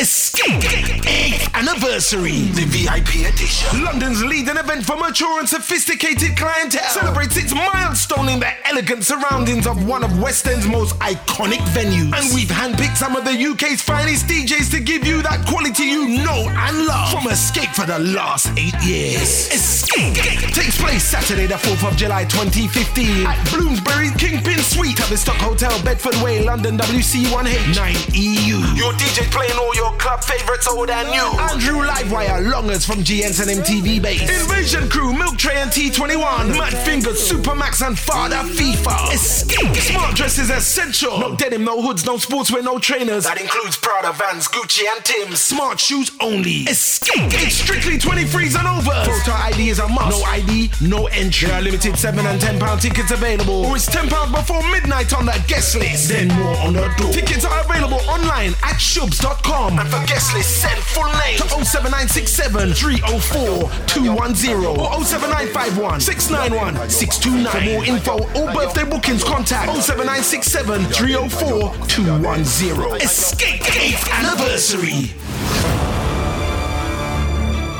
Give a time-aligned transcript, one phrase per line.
[0.00, 2.50] Escape 8th anniversary.
[2.52, 3.84] The VIP edition.
[3.84, 6.88] London's leading event for mature and sophisticated clientele.
[6.90, 12.12] Celebrates its milestone in the elegant surroundings of one of West End's most iconic venues.
[12.14, 16.24] And we've handpicked some of the UK's finest DJs to give you that quality you
[16.24, 19.48] know and love from Escape for the last eight years.
[19.52, 20.14] Escape
[20.54, 26.14] takes place Saturday, the 4th of July 2015 at Bloomsbury Kingpin Suite, Tavistock Hotel, Bedford
[26.22, 28.76] Way, London WC1H 9EU.
[28.76, 31.39] Your DJ playing all your club favorites old and new.
[31.40, 34.20] Andrew Livewire, Longers from G-Ents and MTV Base.
[34.42, 36.56] Invasion Crew, Milk Tray and T21.
[36.56, 39.14] Mad Fingers, Supamaks and Farda FIFA.
[39.14, 39.74] Escape.
[39.76, 41.18] Smart dress is essential.
[41.18, 43.24] No denim, no hoods, no sportswear, no trainers.
[43.24, 45.40] That includes Prada, Vans, Gucci and Tim's.
[45.40, 46.68] Smart shoes only.
[46.68, 47.32] Escape.
[47.32, 48.92] It's strictly 23s and over.
[49.10, 50.20] Photo ID is a must.
[50.20, 51.48] No ID, no entry.
[51.48, 53.64] There are limited 7 and 10 pound tickets available.
[53.64, 56.10] Or it's 10 pounds before midnight on the guest list.
[56.10, 57.12] Then more on the door.
[57.12, 59.78] Tickets are available online at shoobs.com.
[59.78, 67.50] And for guest list, send full name to 07967 304 210 or 07951 691 629.
[67.50, 73.00] For more info or birthday bookings, contact 07967 304 210.
[73.00, 75.14] Escape 8th anniversary.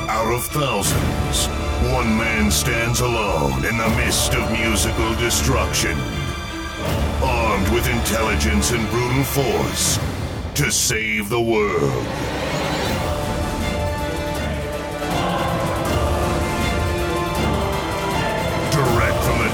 [0.09, 1.47] Out of thousands,
[1.91, 5.97] one man stands alone in the midst of musical destruction.
[7.23, 9.99] Armed with intelligence and brutal force
[10.55, 12.07] to save the world.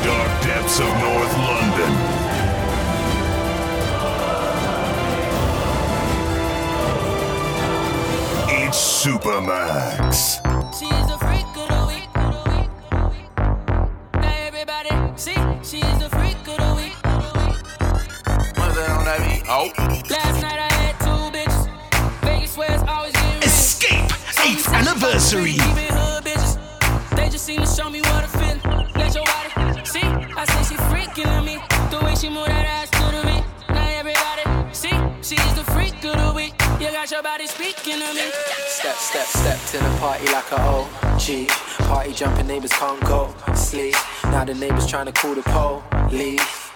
[0.08, 1.92] Dark depths of North London.
[8.48, 10.40] It's Supamaks.
[10.80, 12.08] She's a freak of the week.
[14.14, 16.96] Now everybody, see, she's the freak of the week.
[19.50, 19.74] Oh.
[20.10, 21.68] Last night I had two bitches.
[22.22, 23.44] Vegas where always getting.
[23.44, 25.52] Escape 8th anniversary.
[25.52, 26.58] Keeping bitches.
[27.14, 28.24] They just seem to show me what
[30.40, 31.58] I say she freaking on me.
[31.90, 33.44] The way she move that ass to the beat.
[33.74, 34.94] Now everybody see.
[35.24, 36.54] She's the freak of the week.
[36.80, 38.30] You got your body speaking to me.
[38.68, 41.48] Step, step, step to the party like a OG.
[41.90, 43.96] Party jumping neighbors can't go sleep.
[44.26, 46.67] Now the neighbors trying to call the police.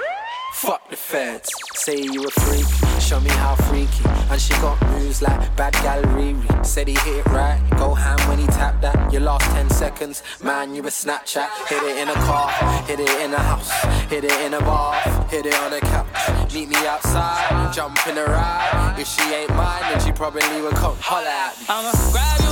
[0.61, 1.49] Fuck the feds.
[1.73, 2.67] Say you a freak,
[3.01, 4.05] show me how freaky.
[4.29, 6.63] And she got moves like bad gal Riri.
[6.63, 9.11] Said he hit it right, go ham when he tapped that.
[9.11, 11.49] Your last 10 seconds, man, you a Snapchat.
[11.67, 12.51] Hit it in a car,
[12.85, 13.71] hit it in a house,
[14.07, 14.93] hit it in a bar,
[15.29, 16.53] hit it on a couch.
[16.53, 18.97] Meet me outside, jump in the ride.
[18.99, 21.65] If she ain't mine, then she probably would come holla at me.
[21.69, 22.51] I'ma grab your.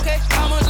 [0.00, 0.68] Okay, how much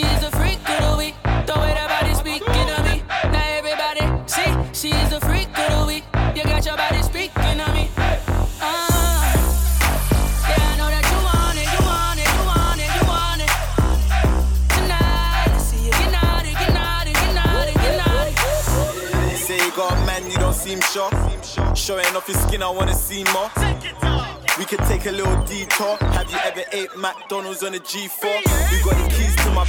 [0.00, 1.14] she's the freak of the week.
[1.46, 3.02] The way that body speaking me.
[3.32, 6.04] Now everybody, see, the freak of the week.
[6.36, 7.84] You got your body speaking me.
[8.60, 8.72] Uh,
[10.48, 13.40] yeah, I know that you want it, you want it, you want it, you want
[13.44, 13.52] it.
[14.74, 18.34] Tonight, I see you get naughty, get naughty, get naughty, get naughty.
[19.36, 21.10] Say you got a man, you don't seem sure.
[21.74, 23.50] Showing off your skin, I wanna see more.
[24.60, 25.96] We could take a little detour.
[26.12, 28.28] Have you ever ate McDonald's on a G4?
[28.70, 29.64] You got the keys to my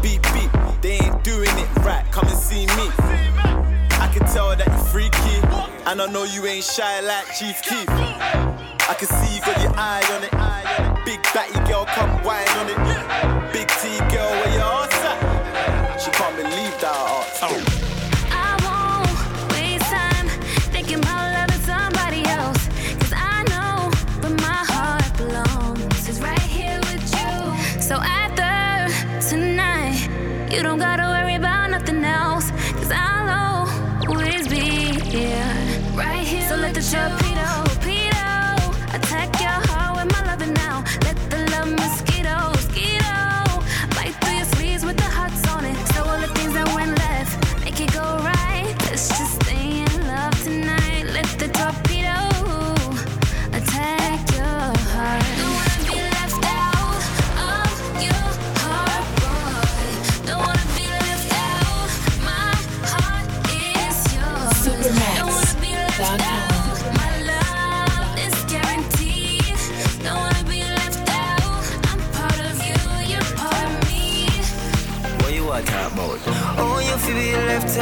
[0.00, 0.50] beep beep.
[0.80, 2.02] They ain't doing it right.
[2.10, 2.88] Come and see me.
[4.00, 5.36] I can tell that you're freaky,
[5.84, 7.86] and I know you ain't shy like Chief Keef.
[7.86, 11.04] I can see you got your eye on it.
[11.04, 13.52] Big batty girl, come wine on it.
[13.52, 14.32] Big T girl,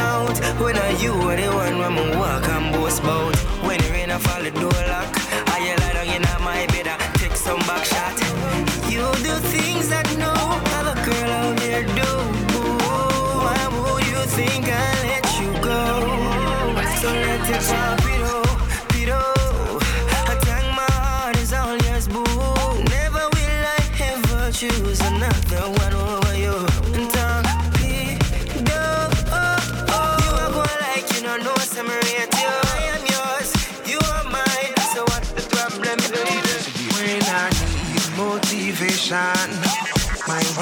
[0.03, 0.37] out.
[0.61, 3.35] When are you are the one when me walk and boast about
[3.65, 5.12] When the rain a fall the door lock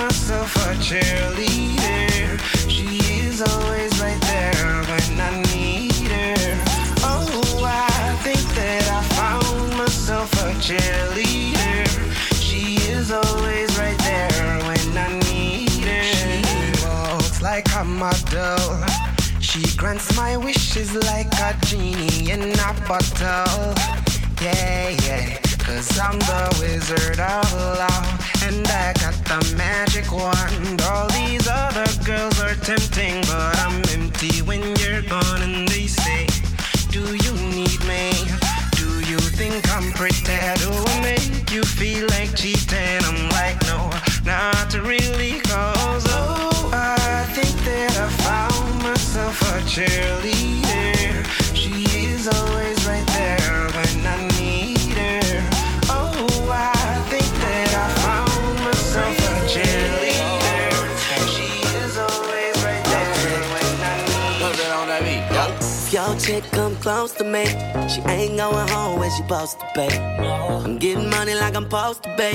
[0.00, 2.38] myself a cheerleader.
[2.68, 2.86] She
[3.20, 6.36] is always right there when I need her.
[7.04, 11.86] Oh, I think that I found myself a cheerleader.
[12.40, 16.02] She is always right there when I need her.
[16.02, 18.86] She walks like a model.
[19.40, 23.74] She grants my wishes like a genie in a bottle.
[24.40, 25.49] Yeah, yeah.
[25.70, 28.42] Cause I'm the wizard of love.
[28.42, 30.82] And I got the magic wand.
[30.82, 35.42] All these other girls are tempting, but I'm empty when you're gone.
[35.42, 36.26] And they say,
[36.90, 38.10] Do you need me?
[38.74, 40.24] Do you think I'm pretty?
[40.58, 43.04] Do I make you feel like cheating?
[43.06, 43.90] I'm like, no,
[44.26, 45.38] not really.
[45.38, 51.24] Cause oh, I think that I found myself a cheerleader.
[51.54, 52.79] She is always
[66.52, 67.44] Come close to me,
[67.88, 69.98] she ain't going home when she supposed to pay.
[70.64, 72.34] I'm getting money like I'm supposed to pay.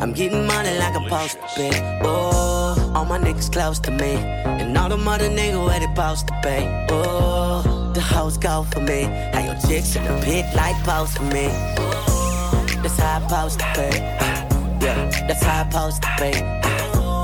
[0.00, 2.00] I'm getting money like I'm supposed to pay.
[2.02, 6.28] Oh, all my niggas close to me, and all the mother niggas where they supposed
[6.28, 6.86] to pay.
[6.90, 9.02] Oh, the hoes go for me.
[9.32, 11.48] How your chicks in the pit like post for me.
[12.82, 13.98] That's how I supposed to pay.
[14.80, 16.32] Yeah, that's how I supposed to pay.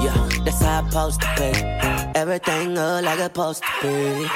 [0.05, 2.00] Yeah, that's how I supposed to pay.
[2.15, 4.29] Everything look like it's supposed to be.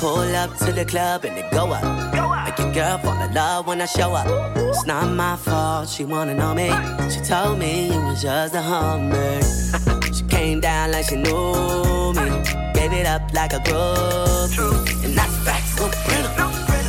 [0.00, 2.44] Pull up to the club and it go up.
[2.44, 4.26] Make your girl fall in love when I show up.
[4.56, 6.68] It's not my fault, she wanna know me.
[7.10, 9.40] She told me you was just a hummer.
[10.14, 12.28] she came down like she knew me.
[12.74, 15.04] Gave it up like a groupie.
[15.04, 16.32] And that's facts the printer.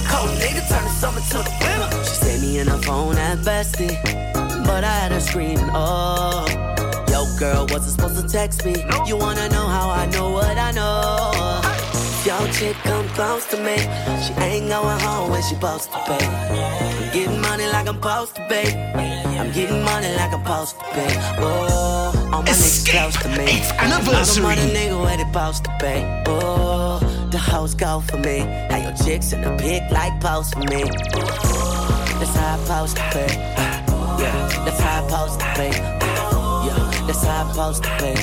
[0.10, 2.04] Cold nigga turn the summer to the winter.
[2.04, 3.96] She saved me in her phone at bestie.
[4.66, 6.65] But I had her screaming, oh.
[7.38, 8.76] Girl, wasn't supposed to text me.
[9.06, 11.32] You wanna know how I know what I know?
[11.94, 13.76] If Your chick come close to me.
[14.24, 16.26] She ain't going home when she supposed to pay.
[16.26, 18.68] I'm getting money like I'm supposed to pay.
[19.38, 21.14] I'm getting money like I'm supposed to pay.
[21.40, 23.44] Oh, all my niggas close to me.
[23.44, 24.44] eighth anniversary.
[24.46, 26.24] All the mother nigga where they supposed to pay.
[26.28, 27.00] Oh,
[27.32, 28.40] the hoes go for me.
[28.70, 30.84] How your chicks in the pic like post for me.
[31.16, 33.36] Oh, That's how I supposed to pay.
[34.24, 35.95] Yeah, that's how I supposed to pay.
[37.08, 38.18] That's how I supposed to pay.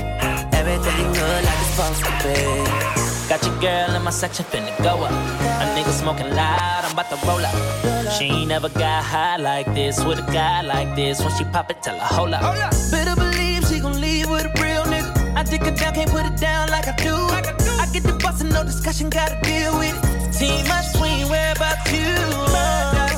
[0.52, 3.02] Everything good like it's supposed to be.
[3.28, 5.12] Got your girl in my section finna go up.
[5.12, 8.12] A nigga smoking loud, I'm about to roll up.
[8.12, 11.20] She ain't never got high like this with a guy like this.
[11.20, 12.42] When she pop it, tell her hold up.
[12.90, 15.36] Better believe she gon' leave with a real nigga.
[15.36, 17.14] I dig her down, can't put it down like I do.
[17.14, 20.32] I get the bus and no discussion, gotta deal with it.
[20.38, 22.10] Team my swing, where about you?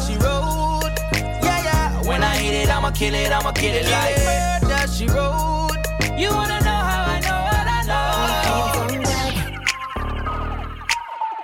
[0.07, 0.93] She wrote.
[1.43, 2.07] Yeah, yeah.
[2.07, 4.54] When I hit it, I'ma kill it, I'ma kill it like
[4.95, 5.75] she wrote.
[6.17, 8.05] You wanna know how I know what I know?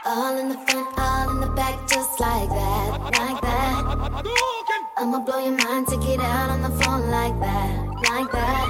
[0.06, 3.80] All in the front, all in the back, just like that, like that.
[4.98, 7.72] I'ma blow your mind, take it out on the floor like that,
[8.10, 8.68] like that.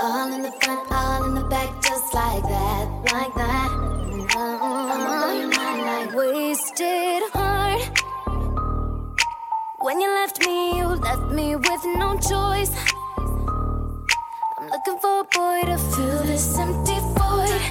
[0.00, 3.70] All in the front, all in the back, just like that, like that.
[5.14, 5.52] Mind
[5.90, 7.82] like wasted heart.
[9.78, 12.72] When you left me, you left me with no choice.
[14.92, 17.62] Looking for a boy to fill this empty void.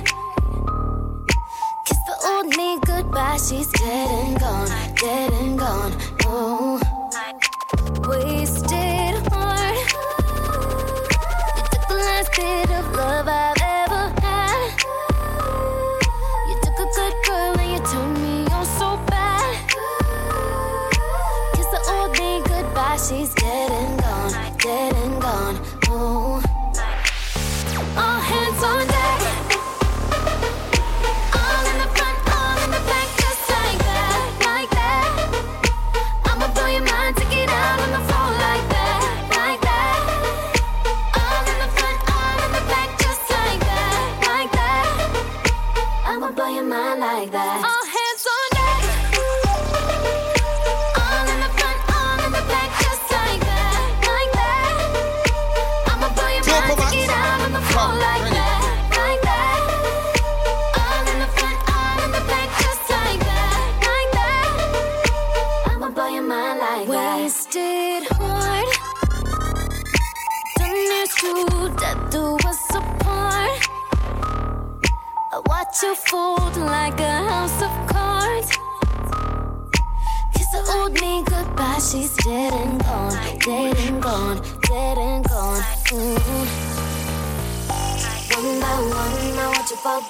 [1.85, 5.93] Kiss the old me goodbye, she's dead and gone, dead and gone.
[6.25, 6.79] Oh,
[8.07, 9.77] wasted heart.
[11.57, 14.71] You took the last bit of love I've ever had.
[16.49, 19.69] You took a good girl and you turned me on so bad.
[21.53, 23.33] Kiss the old me goodbye, she's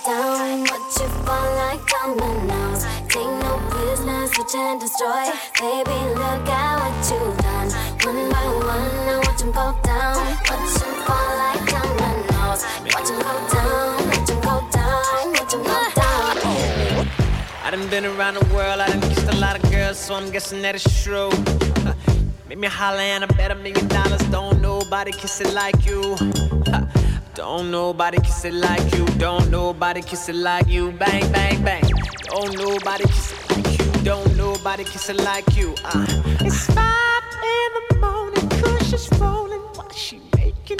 [0.05, 2.83] down, watch you fall like dominoes.
[3.09, 5.25] Take no business, switch and destroy.
[5.59, 7.69] Baby, look at what you've done.
[8.05, 10.17] One by one, I watch them go down,
[10.49, 12.61] watch them fall like dominoes.
[12.93, 17.07] Watch them go down, watch them go down, watch them go down.
[17.63, 20.31] I done been around the world, I done kissed a lot of girls, so I'm
[20.31, 21.29] guessing that it's true.
[22.49, 24.21] Make me holler and I bet a million dollars.
[24.29, 26.17] Don't nobody kiss it like you.
[27.33, 29.05] Don't nobody kiss it like you.
[29.17, 30.91] Don't nobody kiss it like you.
[30.91, 31.83] Bang, bang, bang.
[32.25, 34.03] Don't nobody kiss it like you.
[34.03, 35.73] Don't nobody kiss it like you.
[35.85, 36.05] Uh,
[36.41, 37.23] it's five
[37.55, 38.49] in the morning,
[38.93, 40.79] is rolling while she making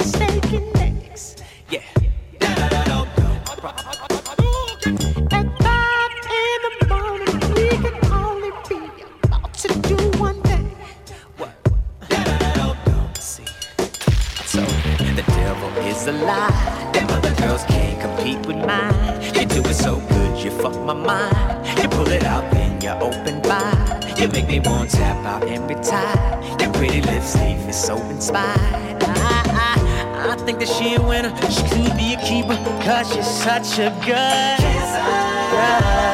[18.71, 19.21] mine.
[19.35, 21.67] You do it so good, you fuck my mind.
[21.81, 24.19] You pull it out, then you open wide.
[24.19, 26.57] You make me want to tap out and retire.
[26.59, 29.03] Your pretty lips leave me so inspired.
[29.03, 31.33] I, I, I think that she a winner.
[31.49, 36.10] She could be a keeper, cause she's such a good kisser.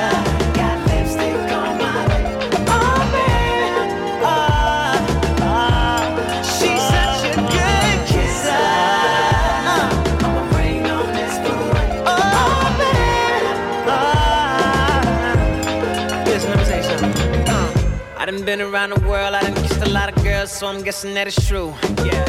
[18.48, 21.28] Been around the world, I done kissed a lot of girls, so I'm guessing that
[21.28, 21.74] it's true.
[22.06, 22.24] Yeah.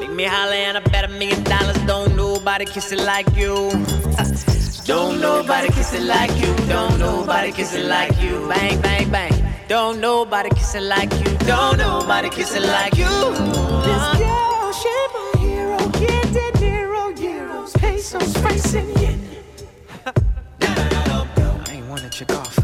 [0.00, 1.78] Make me holler and I bet a million dollars.
[1.86, 3.70] Don't nobody kiss it like you.
[4.84, 6.52] Don't nobody kiss it like you.
[6.66, 8.48] Don't nobody kiss it like you.
[8.48, 9.32] Bang, bang, bang.
[9.68, 11.30] Don't nobody kiss it like you.
[11.46, 13.14] Don't nobody kiss it like you.
[13.86, 15.78] This girl, she my hero.
[16.02, 19.20] Yeah, De Niro, euros, pesos, francs, and yen.
[20.60, 22.63] I ain't wanna check off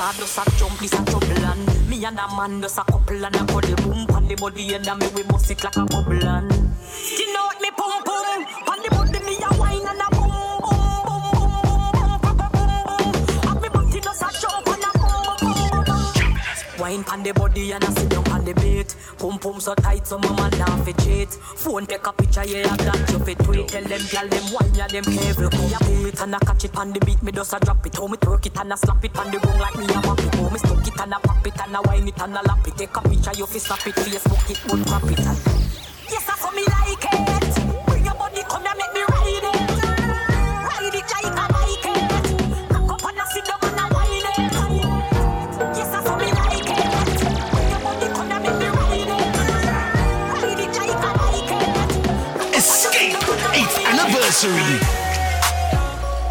[0.00, 3.22] Jar does a jump, this a trouble and Me and a man does a couple
[3.22, 5.84] and a cuddle boom Pan the body and a me we bust it like a
[5.84, 8.46] bubble and Skin out me pum pum?
[8.64, 12.72] Pan the body me a wine and a boom boom boom boom boom boom boom
[12.88, 13.44] boom.
[13.44, 17.72] And me body does a jump and a boom boom boom Wine pan the body
[17.72, 18.09] and a sit
[19.20, 21.28] Pum pum so tight so my man now fi cheat.
[21.28, 23.68] Phone take a picture yeah that you fi tweet.
[23.68, 27.00] Tell them gyal them wine ya them ya it and a catch it on the
[27.00, 27.94] beat Me just a drop it.
[27.94, 30.18] How me twerk it and a slap it on the ground like me a map
[30.18, 30.34] it.
[30.34, 32.66] How me stuck it and a pop it and a wine it and a lap
[32.66, 32.76] it.
[32.78, 33.94] Take a picture you fi snap it.
[33.94, 35.18] Facebook it but crap it.
[36.08, 37.39] Yes that's how me like it
[54.44, 54.86] anniversary.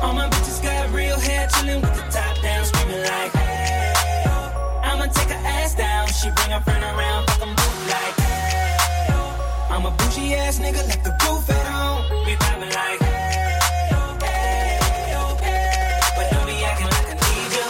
[0.02, 4.24] All my bitches got real hair, chillin' with the top down, screaming like, hey,
[4.84, 6.08] I'ma take her ass down.
[6.08, 9.06] She bring her friend around, fuck 'em both like, hey,
[9.70, 12.26] I'm a bougie ass nigga, like the roof at home.
[12.26, 13.60] We vibing like, hey,
[14.24, 14.80] hey,
[15.44, 17.68] hey, but don't be acting like I need you.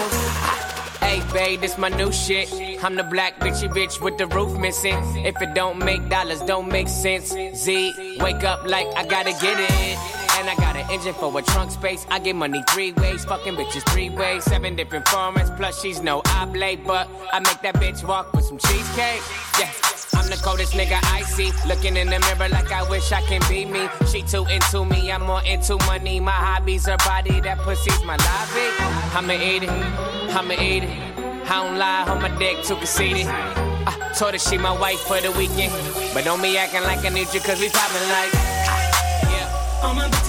[0.99, 2.49] Hey, babe, this my new shit.
[2.83, 4.97] I'm the black bitchy bitch with the roof missing.
[5.25, 7.33] If it don't make dollars, don't make sense.
[7.55, 10.18] Z, wake up like I gotta get it.
[10.39, 12.07] And I got an engine for a trunk space.
[12.09, 14.45] I get money three ways, fucking bitches three ways.
[14.45, 16.85] Seven different formats, plus she's no oblate.
[16.85, 19.21] But I make that bitch walk with some cheesecake.
[19.59, 19.69] Yeah.
[20.13, 21.51] I'm the coldest nigga I see.
[21.67, 23.89] Looking in the mirror like I wish I can be me.
[24.09, 26.21] She too into me, I'm more into money.
[26.21, 28.67] My hobbies, her body, that pussy's my lobby.
[29.13, 31.19] I'ma eat it, I'ma eat it.
[31.51, 33.27] I don't lie, on my dick too conceited.
[33.27, 35.73] I told her she my wife for the weekend.
[36.13, 38.33] But don't be acting like I need you, cause we poppin' like.
[39.33, 40.28] Yeah.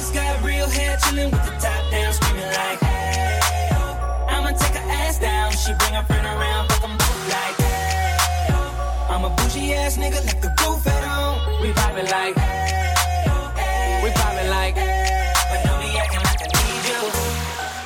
[0.60, 3.70] Real hair, chillin' with the top down, screaming like, hey,
[4.28, 5.52] I'ma take her ass down.
[5.52, 8.46] She bring her friend around, fuck them both like, hey.
[9.08, 11.62] I'm a bougie ass nigga, like the roof at home.
[11.62, 12.92] We poppin' like, hey,
[13.56, 14.89] hey, we poppin' like, but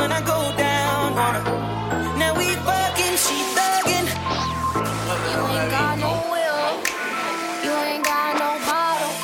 [0.00, 1.14] When I go down.
[2.18, 3.16] Now we fucking.
[5.30, 6.70] You ain't got no will.
[7.64, 9.14] You ain't got no bottle.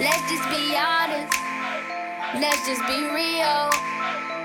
[0.00, 1.36] Let's just be honest.
[2.42, 3.60] Let's just be real.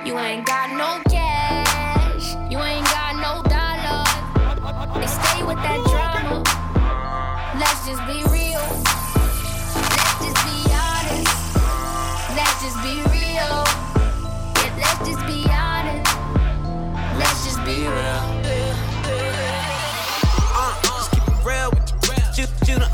[0.08, 2.36] You ain't got no cash.
[2.52, 3.44] You ain't got no.
[5.00, 5.93] They stay with that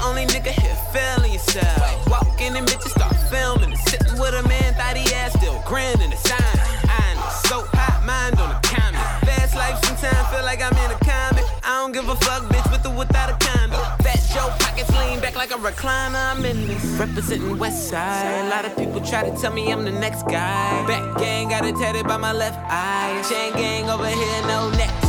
[0.09, 2.09] only nigga here feeling yourself.
[2.09, 3.71] Walk in and bitches start filming.
[3.71, 3.77] it.
[3.89, 6.09] Sitting with a man, thought he ass still grinning.
[6.09, 6.57] The sign.
[6.89, 7.29] I know.
[7.45, 9.05] So hot, mind on the comment.
[9.25, 11.45] Fast life, sometimes feel like I'm in a comic.
[11.63, 13.79] I don't give a fuck, bitch, with or without a condom.
[14.01, 16.17] Fat Joe pockets lean back like a recliner.
[16.31, 16.83] I'm in this.
[16.99, 18.45] Representing West Side.
[18.45, 20.87] A lot of people try to tell me I'm the next guy.
[20.87, 23.21] Back gang got it tatted by my left eye.
[23.29, 25.08] Chain gang over here, no neckties.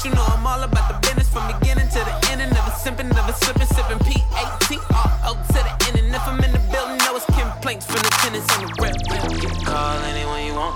[0.00, 2.40] But you know I'm all about the business from beginning to the end.
[2.40, 5.98] And never simping, never slipping, sipping P-A-T-R-O to the end.
[6.00, 8.96] And if I'm in the building, know it's complaints from the tenants on the rep.
[8.96, 10.72] You can call anyone you want.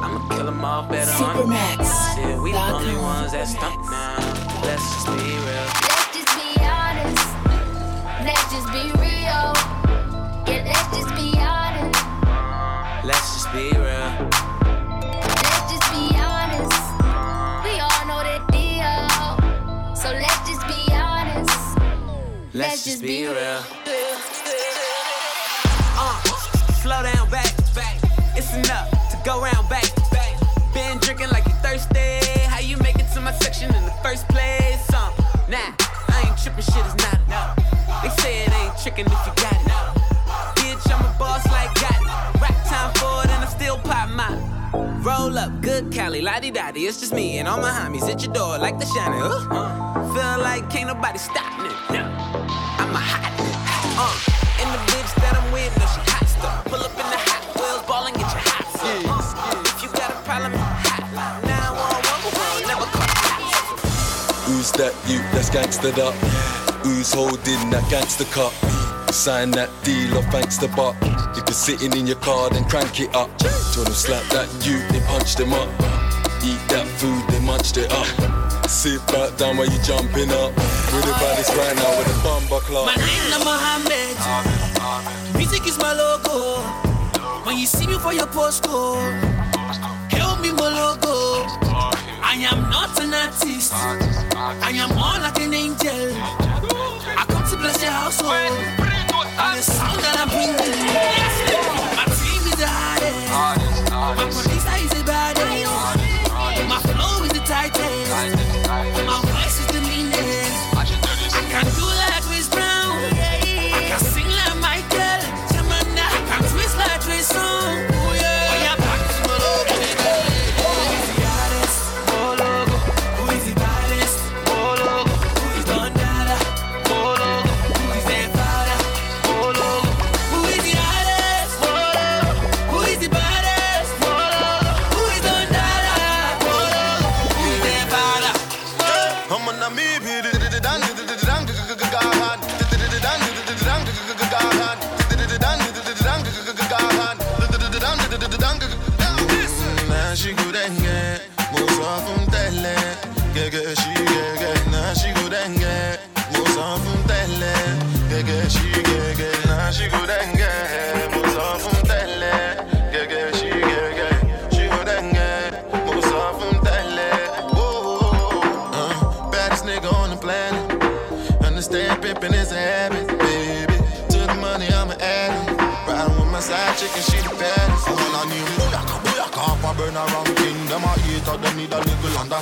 [0.00, 1.52] I'ma kill them all better on
[2.16, 4.16] Shit, we the only ones that stunt now.
[4.64, 5.68] Let's just be real.
[5.84, 7.28] Let's just be honest.
[8.24, 9.52] Let's just be real.
[10.48, 13.04] Yeah, let's just be honest.
[13.04, 13.83] Let's just be real.
[22.56, 23.34] Let's just be real.
[25.98, 26.22] Uh,
[26.80, 27.98] slow down, back, back.
[28.36, 30.38] It's enough to go round, back, back.
[30.72, 31.98] Been drinking like you thirsty.
[32.46, 34.88] How you make it to my section in the first place?
[34.94, 35.10] Uh,
[35.48, 35.74] nah,
[36.08, 37.56] I ain't tripping, shit is not enough.
[38.04, 39.66] They say it ain't tricking if you got it.
[40.54, 42.40] Bitch, I'm a boss like got it.
[42.40, 44.30] Rap time for it and I still pop my.
[45.02, 46.86] Roll up, good Cali, lottie dotty.
[46.86, 49.18] It's just me and all my homies at your door like the shiny.
[49.20, 52.03] Uh, feel like can't nobody stop me.
[52.94, 53.34] I'm a hot.
[53.98, 56.64] Uh, and the bitch that I'm with, no, she hot stuff.
[56.70, 59.34] Pull up in the hot wheels, ball and get your hot stuff.
[59.34, 61.02] Uh, if you got a problem, hot
[61.42, 63.10] 911, never call
[64.46, 66.14] Who's that you that's gangstered up?
[66.86, 68.54] Who's holding that gangster cup?
[69.10, 70.94] Sign that deal or thanks the buck.
[71.34, 73.36] If you're sitting in your car, then crank it up.
[73.74, 75.66] Tell them slap that you, they punch them up.
[76.46, 78.43] Eat that food, they munched it up.
[78.68, 80.52] Sit back down while you jumping up.
[80.92, 82.86] With the baddest right now with the bumper club.
[82.86, 84.16] My name is Mohammed.
[85.36, 86.60] Music is my logo.
[87.44, 91.46] When you see me for your postcode, oh, help me my logo.
[92.22, 93.72] I am not an artist.
[93.74, 96.12] I am more like an angel.
[97.16, 98.32] I come to bless your household.
[98.32, 100.56] And the sound that I'm bringing.
[101.96, 103.28] My team is the hardest.
[103.90, 105.68] My producer is the baddest.
[106.68, 108.33] My flow is the tightest.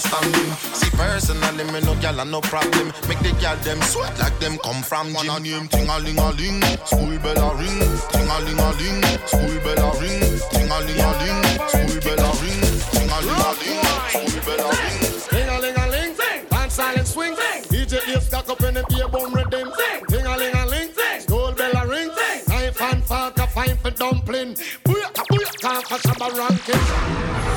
[0.02, 0.52] Understanding.
[0.74, 2.92] See, personally, me no gal no problem.
[3.08, 5.26] Make the gal them sweat like them come from gym.
[5.26, 7.78] One name ting a ling a ling, school bell a ring.
[8.10, 10.20] Ting a ling a ling, school bell a ring.
[10.50, 12.62] Ting a ling a ling, school bell a ring.
[12.92, 15.00] Ting a ling a ling, school bell a ring.
[15.30, 16.12] Ting a ling a ling,
[16.52, 17.34] and silent swing.
[17.70, 19.72] DJ Ace stuck up in the ear bone rhythm.
[20.08, 22.10] Ting a ling a ling, school bell a ring.
[22.48, 24.54] Knife and fork a fine for dumpling.
[24.84, 27.51] Booyaka booyaka for shabba ranking.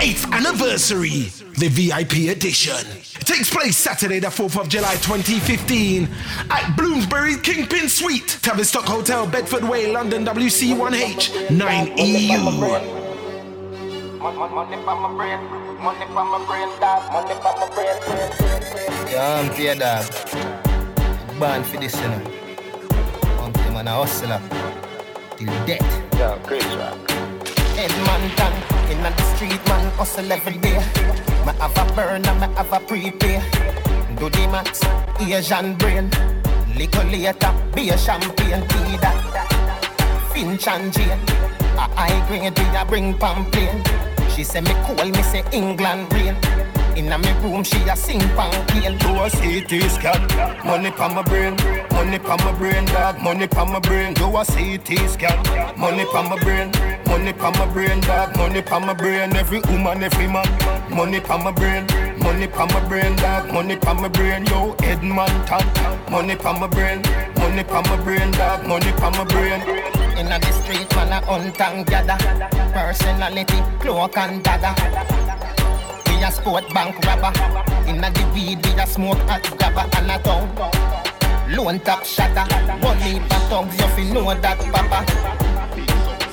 [0.00, 2.86] Escape 8th anniversary, the VIP edition.
[3.20, 6.08] It takes place Saturday, the 4th of July 2015
[6.50, 12.30] at Bloomsbury Kingpin Suite, Tavistock Hotel, Bedford Way, London WC1H 9EU.
[19.10, 20.06] Yeah, I'm here, dog.
[21.38, 22.18] Born for this, you know.
[23.40, 24.40] One thing, man, a hustler.
[25.36, 26.14] Till death.
[26.14, 26.96] Yeah, great track.
[27.76, 30.78] Edmonton, in the street, man, hustle every day.
[31.46, 33.40] Me have a burner, me have a prepay.
[34.18, 34.82] Do the max,
[35.20, 36.10] Asian brain.
[36.76, 40.30] Little later, be a champagne, tea that.
[40.32, 41.20] Finch and Jane.
[41.76, 43.70] A high grade, we a bring pamphlet.
[44.34, 46.36] She say me cool, me say England rain.
[47.00, 48.98] Inna me room, she a sing pamphlet.
[49.00, 50.20] Do a CT scan,
[50.66, 51.56] money pa my brain,
[51.92, 54.12] money pa my brain, dog, money pa my brain.
[54.12, 55.38] Do a CT scan,
[55.78, 56.70] money pa my brain,
[57.06, 59.34] money pa my brain, dog, money pa my brain.
[59.34, 60.44] Every woman, every man,
[60.94, 61.86] money pa my brain,
[62.18, 64.44] money pa my brain, dog, money pa my brain.
[64.44, 65.64] Yo, Edmonton,
[66.10, 67.00] money pa my brain,
[67.36, 69.62] money pa my brain, dog, money pa my brain.
[70.18, 71.86] Inna the street, man, a hunt and.
[72.74, 75.59] Personality, cloak and dagger.
[76.22, 77.32] A sport bank robber.
[77.88, 80.48] Inna the weed, we a smoke at grabber and a town.
[81.50, 82.46] Lone top shatter.
[82.84, 85.04] One heap of thugs, you fi know that, papa.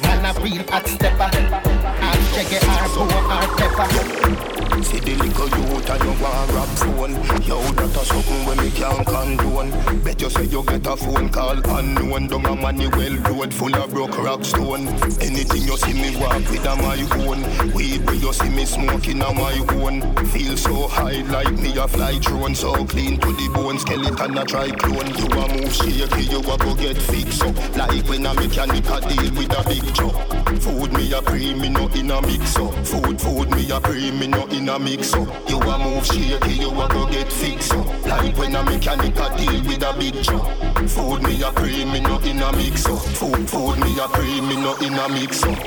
[0.04, 1.30] Man a real hot stepper.
[1.34, 4.57] And check it, our bow, our pepper.
[4.84, 8.58] See the little youth and you want a rap phone Yo, that a something when
[8.58, 9.72] me can't condone.
[10.04, 12.28] Bet you say you get a phone call unknown.
[12.28, 14.88] Down a Manuel road full of broke rock stone.
[15.22, 17.40] Anything you see me walk with a my own.
[17.74, 20.02] Weed where you see me smoking a my own.
[20.28, 22.56] Feel so high like me a fly drone.
[22.56, 25.08] So clean to the bone, skeleton a try clone.
[25.16, 27.56] You a move shaky, you a go get fixed up.
[27.78, 30.16] Like when a mechanic a deal with a big truck.
[30.62, 32.74] Food me a pre, me no in a mix up.
[32.86, 35.28] Food, food me a pre, me no in a mix up.
[35.50, 37.86] You a move shaky, you a go get fixed up.
[38.06, 40.48] Like when a mechanic a deal with a big job.
[40.90, 43.00] Food me a pre, me no in a mix up.
[43.00, 45.60] Food, food me a pre, me no in a mix up.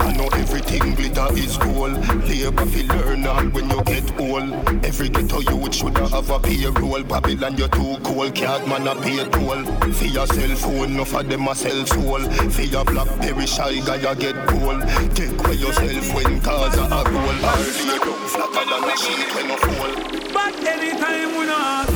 [0.00, 1.92] I know everything glitter is gold.
[2.26, 4.52] Labor fi learn all when you get old.
[4.84, 7.02] Every ghetto youth shoulda have a payroll.
[7.02, 9.64] Babylon you too cold, can't man a pay toll.
[9.92, 12.20] For your cell phone, enough of them a sell soul.
[12.50, 14.82] For your blackberry shy guy a get gold.
[15.14, 18.07] Take away yourself when cars are a roll.
[18.08, 20.32] Down flatter than a sheet when you fall.
[20.32, 21.92] But anytime we no ask,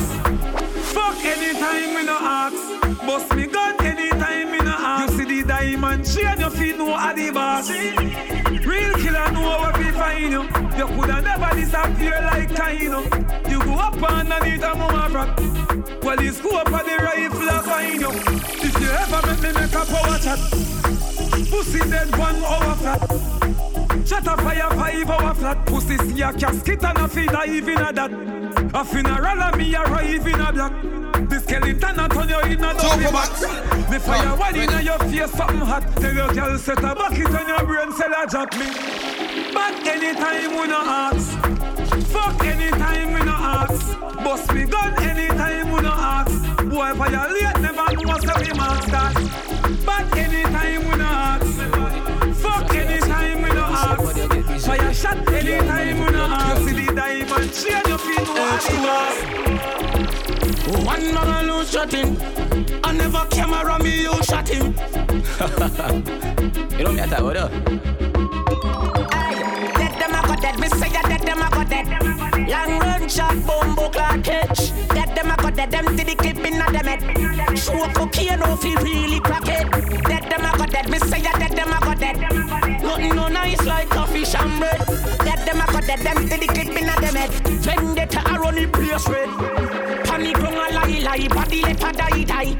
[0.93, 3.01] fuck anytime we no ask.
[3.03, 5.11] Bust me gun anytime we no ask.
[5.11, 7.67] You see the diamond chain, you feel no a boss.
[7.71, 10.43] Real killer know where we find you.
[10.77, 13.01] You coulda never disappear like Taino.
[13.49, 16.03] You go up underneath a mama rock.
[16.03, 18.11] Well, you scope of the rifle I find you.
[18.61, 20.39] If you ever make me make a power chat,
[21.49, 23.82] pussy dead one hour flat.
[24.05, 25.65] Shut up fire five hour flat.
[25.65, 28.11] Pussy see a casket and a feed dive in a that.
[28.73, 30.73] A funeral me arrive in a black.
[31.29, 33.39] The skeleton a turn you in a double box.
[33.39, 35.83] The fire one in a your face something hot.
[35.97, 38.67] Tell your girl set a bucket on your brain cell a drop me.
[39.53, 41.31] But anytime we no ask.
[42.11, 43.99] Fuck anytime we no ask.
[44.23, 46.57] Bust me gun anytime we no ask.
[46.69, 49.13] Boy violate never know so we mark that.
[49.85, 52.41] But anytime we no ask.
[52.41, 53.02] Fuck anytime
[53.73, 54.65] ask.
[54.65, 56.61] Fire shot anytime we no ask.
[56.63, 58.69] See the diamond chain you feel no ask.
[60.85, 62.17] One man lose shot him.
[62.83, 64.73] I never camera me you shot him.
[66.77, 67.33] you know me at that, what?
[69.77, 71.87] Dead them a go dead, me say ya dead them a go dead.
[72.47, 74.71] Long run shot, bombo clock catch.
[74.89, 77.57] Dead them a go dead, them see the clip in a them head.
[77.57, 79.69] Show cocaine off he really crack it.
[80.03, 81.22] Dead them a go dead, me say
[84.13, 84.79] coffee and bread.
[85.19, 87.29] Dead them a go dead, them see the clip in a them head.
[87.63, 89.29] Vendetta a run the place red.
[90.05, 92.55] Panic run a lie lie, body let a die die.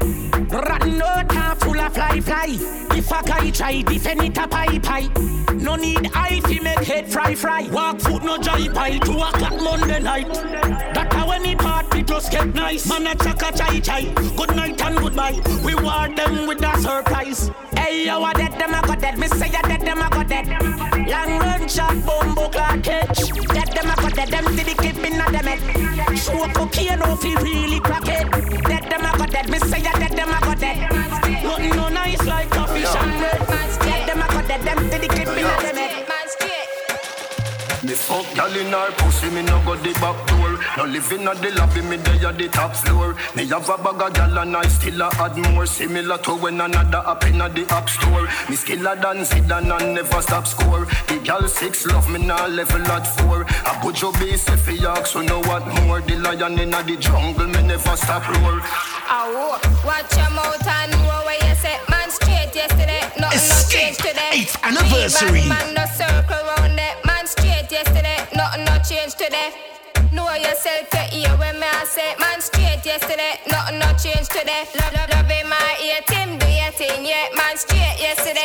[0.50, 2.56] Rotten time full of fly fly.
[2.96, 5.08] If a guy try defend it a pie pie.
[5.54, 7.68] No need eye fi make head fry fry.
[7.70, 8.98] Walk foot no dry pie.
[8.98, 10.32] Two o'clock Monday night.
[10.94, 12.88] That a when he part just get nice.
[12.88, 14.02] Man a chaka chai chai.
[14.36, 15.40] Good night and goodbye.
[15.64, 17.50] We war them with a surprise.
[17.76, 19.18] Hey, yo, I dead them, I got dead.
[19.18, 20.46] Me say I dead them, I got dead.
[21.10, 23.18] Long run shot, bombo clock catch.
[23.56, 24.28] Dead them, I got dead.
[24.28, 26.18] Them to the clip in them head.
[26.18, 28.30] Show cocaine off, he really crack it.
[28.64, 29.48] Dead them, I got dead.
[29.50, 30.78] Me say I dead them, I got dead.
[31.42, 33.43] Nothing no nice like coffee and
[37.84, 40.58] Me fuck gal in her pussy, me no go the back door.
[40.78, 43.14] No living at the lobby, me dey at the top floor.
[43.36, 45.66] Me have a bag of gal and I still a add more.
[45.66, 48.24] Similar to when another up in the app store.
[48.48, 50.86] Me skiller than Zidane and never stop score.
[51.08, 53.42] The gal six love me now level at four.
[53.42, 56.00] A bujo be say fi yak, so know what more.
[56.00, 58.62] The lion in the jungle, me never stop roar.
[59.12, 63.02] Ow, watch your mouth and know where you set man straight yesterday.
[63.20, 64.30] Nothing no change today.
[64.32, 65.44] eighth anniversary.
[65.46, 67.03] Man, man no circle round it.
[67.74, 68.22] Yesterday.
[68.36, 69.50] Nothing no change today.
[70.12, 74.62] Know yourself, you hear when me I say Man straight yesterday, nothing no change today
[74.78, 78.43] Love, love, love in my ear, Tim do your thing, yeah Man straight yesterday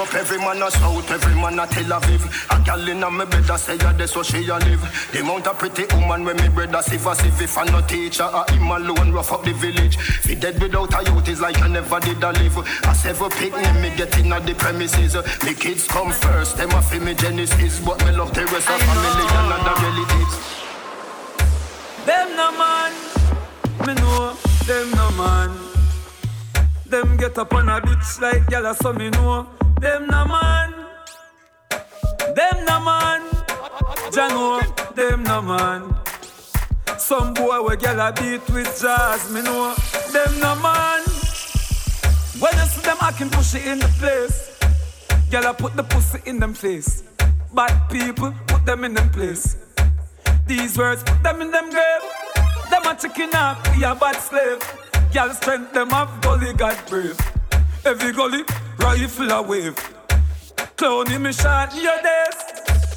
[0.00, 2.24] up every man a south, every man a Tel Aviv.
[2.50, 4.80] A gal inna me bed a say a that's where she a live.
[5.12, 7.10] The amount of pretty woman when me bread a sieve a.
[7.10, 9.96] If I no teacher, a him alone rough up the village.
[9.96, 12.56] Fi dead without a youth is like I never did a live.
[12.58, 15.14] A several picnic me get inna the premises.
[15.44, 18.80] Me kids come first, them a fi me genesis, but me love the rest of
[18.80, 20.36] family and other relatives.
[22.06, 22.92] Them no man,
[23.86, 24.34] me know
[24.66, 25.50] them no man.
[26.86, 29.46] Them get up on a bitch like gyal, so me know
[29.80, 30.74] them no man.
[32.34, 33.22] Them no man,
[34.14, 34.60] know
[34.94, 35.96] them no man.
[36.98, 39.74] Some boy we gyal a beat with jazz, me know
[40.12, 41.00] them no man.
[42.38, 44.58] When you see them acting pushy in the place,
[45.30, 47.02] gyal a put the pussy in them face.
[47.54, 49.56] Bad people put them in them place.
[50.46, 52.02] These words put them in them grave.
[52.70, 54.60] Them a chicken up, we a bad slave.
[55.12, 57.18] Girl strength them have gully God brave.
[57.84, 58.44] Every gully
[58.80, 59.76] rifle a wave.
[60.76, 62.38] Clowny me shot your days.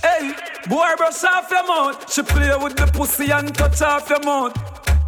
[0.02, 0.34] Hey,
[0.68, 2.12] boy brush off your mouth.
[2.12, 4.56] She play with the pussy and touch off your mouth.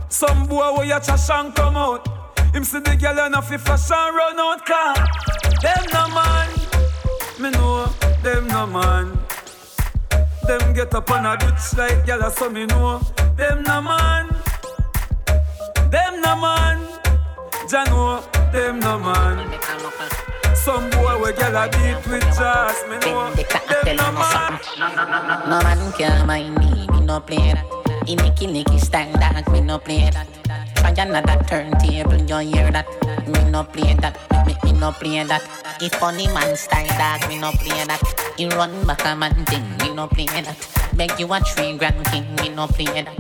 [0.10, 2.08] Some boy where you trash and come out.
[2.54, 4.96] Him see the girl and off fashion run out car.
[5.62, 6.50] Them no man,
[7.40, 7.86] me know
[8.24, 9.18] them no man.
[10.48, 13.02] Them get up on a bitch like gyal, so me know
[13.36, 14.28] them no man.
[15.92, 16.88] Them no man.
[17.70, 20.25] Jah know them no man.
[20.66, 23.30] Some boy we gyal a beat with jazz, me know
[23.86, 24.58] them no man.
[25.46, 27.70] No man can mind me, me no play that.
[28.08, 30.26] In Nicky Nicky stand that, me no play that.
[30.78, 32.88] Try another turntable, you hear that?
[33.28, 35.44] Me no play that, me, me, me no play that.
[35.80, 38.02] If funny man style dog, me no play that.
[38.36, 40.58] He run back a man thing, me no play that.
[40.98, 43.14] Beg you a three grand king, me no play that.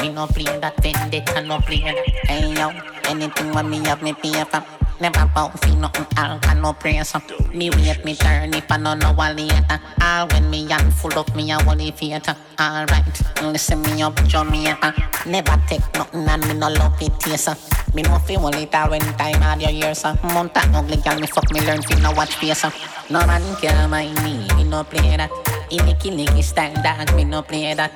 [0.00, 2.08] Me no play that, vendetta no play that.
[2.24, 2.72] Hey yo,
[3.04, 4.64] anything when me have me pay for.
[4.98, 7.14] Never bow for nothing, all can no praise.
[7.52, 9.80] Me wait, me turn if I don't know what later.
[10.00, 12.34] All when me young full of me a holy theater.
[12.58, 13.04] Alright,
[13.42, 14.94] listen me up, Jamaica.
[15.26, 17.48] Never take nothing and me no love it, yes.
[17.94, 20.02] Me no feel one later when time had your years.
[20.02, 22.64] Monta ugly girl, me fuck me learn fi no watch face.
[23.10, 25.30] No man can mind me, me no play that.
[25.68, 27.90] In Nicky Nicky style dog, me no play that.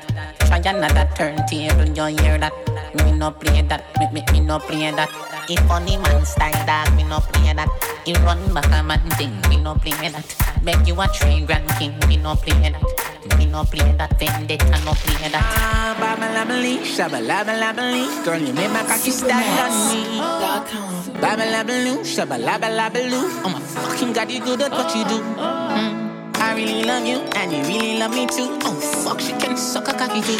[0.50, 2.50] Try another turntable, you hear that?
[2.98, 5.08] Me no play that, me, me, me no play that.
[5.48, 7.70] If funny man style dog, me no play that.
[8.04, 10.26] He run back a man thing, me no play that.
[10.64, 13.38] Beg you a three grand king, me no play that.
[13.38, 15.38] Me no play that, vendetta no play that.
[15.38, 18.24] Ah, babalabali, shabalabalabaloo.
[18.24, 20.18] Girl, you make my cocky stand on me.
[21.22, 23.46] Babalabaloo, shabalabalabaloo.
[23.46, 25.22] Oh my fucking god, you good at what you do.
[25.38, 25.99] Mm.
[26.50, 28.58] I really love you, and you really love me too.
[28.66, 30.34] Oh fuck, she can suck a cocky too.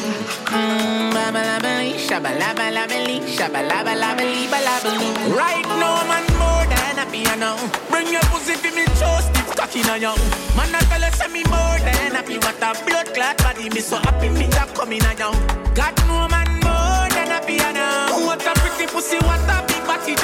[0.50, 5.38] Mmm, babalabali, shabalabalabali, shabalabalabali, balabaloo.
[5.38, 7.54] Right now, man, more than a piano.
[7.90, 10.18] Bring your pussy for me, show stiff cocky now, young.
[10.58, 12.38] Man, I tell her, say me more than happy.
[12.42, 15.30] What a blood clot body, me so happy, me job coming now.
[15.78, 18.26] Got no man more than a piano.
[18.26, 20.16] What a pretty pussy, what a big body,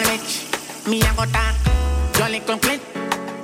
[0.00, 1.54] little me a go talk.
[2.14, 2.58] John little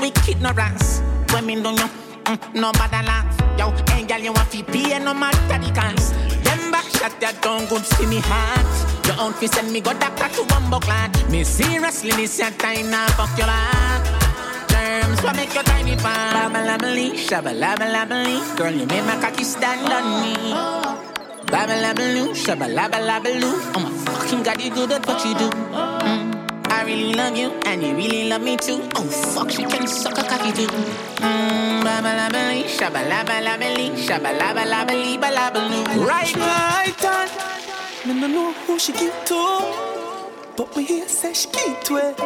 [0.00, 1.00] We keep no rats.
[1.32, 1.88] When me do you,
[2.24, 3.26] mm, no bother laugh.
[3.58, 6.14] Yo, hey girl, you want fi pay no matter the cost.
[6.44, 9.06] Them back shot that don't good see me heart.
[9.06, 11.10] Your own fi send me go doctor to bumbo clot.
[11.30, 14.06] Me seriously this your time now fuck your heart.
[14.70, 16.34] Germs what make your tiny part.
[16.34, 18.56] Babalabali, shabalabalabaloo.
[18.56, 20.34] Girl, you make my cocky stand on me.
[21.46, 23.72] Babalabaloo, shabalabalabaloo.
[23.74, 25.87] Oh my fucking god, you good at what you do.
[26.88, 28.80] Really love you, and you really love me too.
[28.96, 30.66] Oh fuck, she can suck a cocky too.
[31.20, 35.50] Mmm, baba la bali, shabba la ba bali, shabba la ba bali, ba la.
[36.06, 37.28] Right, right, on.
[38.08, 39.40] Me no know who she give to,
[40.56, 42.18] but me hear say she give to it.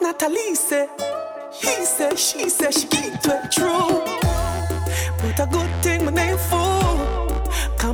[0.00, 0.86] Natalie say,
[1.52, 3.50] he say, she say she give to it.
[3.50, 4.04] True,
[5.20, 6.83] but a good thing my name for.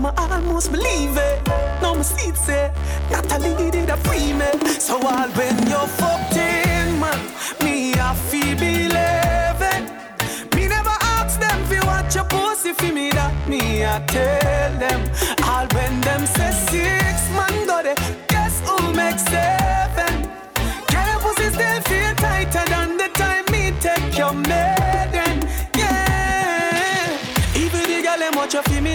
[0.01, 1.47] Come I almost believe it.
[1.83, 3.11] Now my seat say, eh?
[3.11, 4.49] Natalie did it a free me.
[4.81, 7.21] So all when you're 14, man,
[7.63, 10.55] me I feel believe it.
[10.57, 14.73] Me never ask them if you watch your pussy for me that me I tell
[14.79, 15.01] them.
[15.45, 17.00] All when them say six,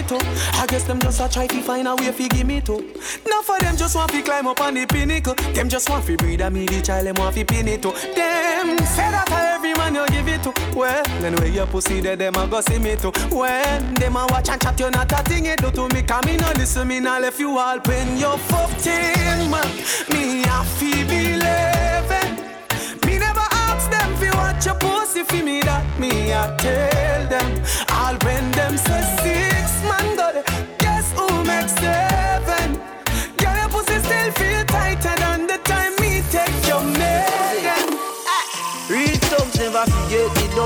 [0.06, 0.18] too.
[0.54, 2.92] I guess them just a try to find a way fi give me too.
[3.28, 5.34] Now for them just want to climb up on the pinnacle.
[5.54, 7.90] Them just want to breed a me the child them want to pin it to.
[7.90, 10.52] Them say that a every man you give it to.
[10.76, 13.12] Well, then where your pussy there them a go see me too.
[13.30, 16.02] When them a watch and chat you not a thing you do to me.
[16.02, 19.66] Come me no listen me now left you all when you're 15 man.
[20.12, 23.06] Me a fi believe it.
[23.06, 27.62] Me never ask them fi watch your pussy fi me that me I tell them.
[27.90, 29.55] All when them say six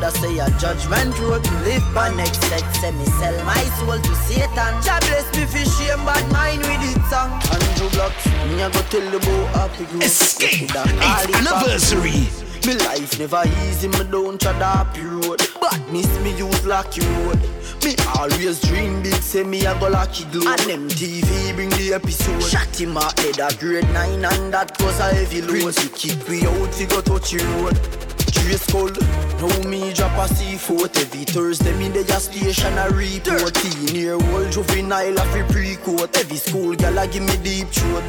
[0.00, 2.62] The other say a judgment road to live by next sex.
[2.80, 4.82] Say me sell my soul to Satan.
[4.82, 7.30] Jah bless me for shame, bad mind with it song.
[7.52, 10.02] Andrew Blocks, me a go tell the boy happy group.
[10.02, 12.28] Escape, eighth anniversary.
[12.66, 15.40] Me life never easy, me don't tread up road.
[15.60, 17.38] Badness me use lucky road.
[17.84, 20.50] Me always dream big, say me a go lucky glow.
[20.50, 22.42] And MTV bring the episode.
[22.42, 25.74] Shot him out head a grade 9 and that was a heavy load.
[25.74, 28.09] Prince he kick we out, he go touch the road.
[28.40, 28.98] Trace cold,
[29.40, 31.76] now me drop a C4 Every Thursday.
[31.78, 33.54] Me dey a station a report.
[33.92, 36.16] Year old juvenile a free pre-court.
[36.16, 38.04] Every school gal a give me deep throat.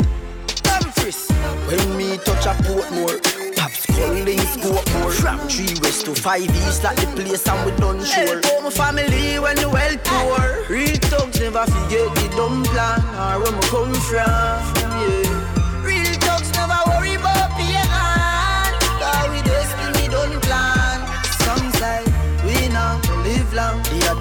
[1.68, 3.20] When me touch a Portmore
[3.56, 5.12] Pops calling scope more.
[5.12, 8.42] From three west to five east like the place and we done sure.
[8.42, 10.66] Help my family when the well poor.
[10.70, 13.00] Real thugs never forget the dumb plan.
[13.16, 15.41] Or where me come from, yeah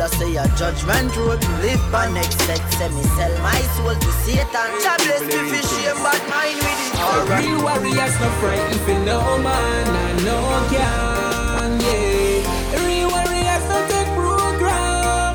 [0.00, 3.92] The say a judgment road to live by next sex Say me sell my soul
[3.92, 7.44] to Satan Jah bless me for shame bad mind with it Alright.
[7.44, 10.40] Real warriors no frightened for no man and no
[10.72, 12.86] can, yeah.
[12.86, 15.34] Real warriors no take program.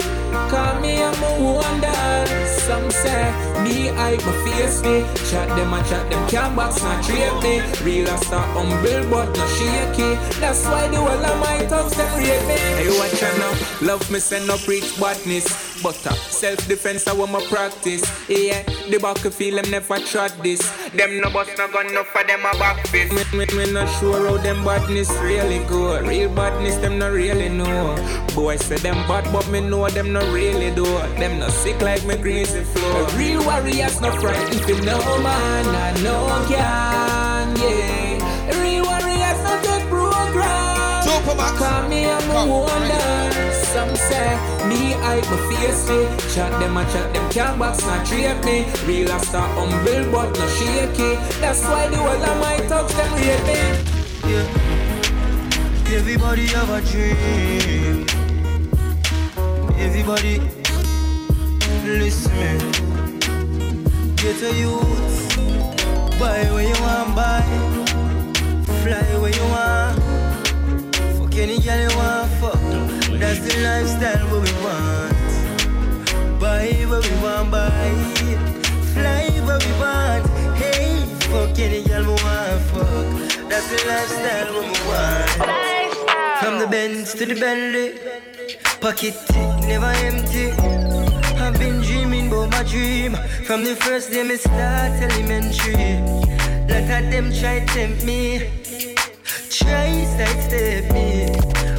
[0.49, 2.14] Call me I'm a wonder.
[3.05, 5.05] Say me hype my face me.
[5.29, 7.61] Chat them and chat them can't box not treat me.
[7.85, 10.09] Real a start humble but no shaky.
[10.41, 12.57] That's why the whole of my thugs them rate me.
[12.81, 13.53] Hey watch out now,
[13.87, 15.74] love me send no preach badness.
[15.85, 18.01] But self-defense I want my practice.
[18.27, 20.59] Yeah, the back feel them never tried this.
[20.97, 23.13] Them no bust no gun, no for them a back fist.
[23.13, 26.01] Me, me, me not sure how them badness really go.
[26.01, 27.95] Real badness them not really know.
[28.33, 30.85] Boy say them bad, but me know them not really do.
[31.21, 33.07] Them not sick like me greasy floor.
[33.09, 36.17] Real warriors no frightened for no man, I no
[36.49, 37.55] can.
[37.61, 40.74] Yeah, real warriors no take program.
[41.05, 43.53] Call me I'm a wonder.
[43.53, 44.35] Some say
[44.67, 45.99] me hype my face me.
[46.33, 48.65] Chat them and chat them can't box not treat me.
[48.85, 51.15] Real a star humble but no shaky.
[51.39, 53.59] That's why the whole of my thugs them rate me.
[54.29, 55.95] Yeah.
[55.95, 58.05] Everybody have a dream.
[59.77, 60.41] Everybody
[61.85, 62.57] listen.
[64.17, 65.37] Get a youth.
[66.19, 67.43] Buy where you want, buy.
[68.83, 70.24] Fly where you want.
[71.37, 72.61] Any girl you want, fuck.
[73.19, 76.39] That's the lifestyle what we want.
[76.39, 77.91] Buy what we want, buy.
[78.93, 80.25] Fly what we want.
[80.55, 83.49] Hey, fuck any girl we want, fuck.
[83.49, 85.29] That's the lifestyle what we want.
[86.39, 87.99] From the Benz to the Bentley,
[88.79, 89.15] pocket
[89.67, 90.51] never empty.
[91.37, 93.15] I've been dreaming about my dream
[93.45, 95.99] from the first day me start elementary.
[96.69, 98.49] Lot of them try tempt me,
[100.15, 101.27] try sidestep me,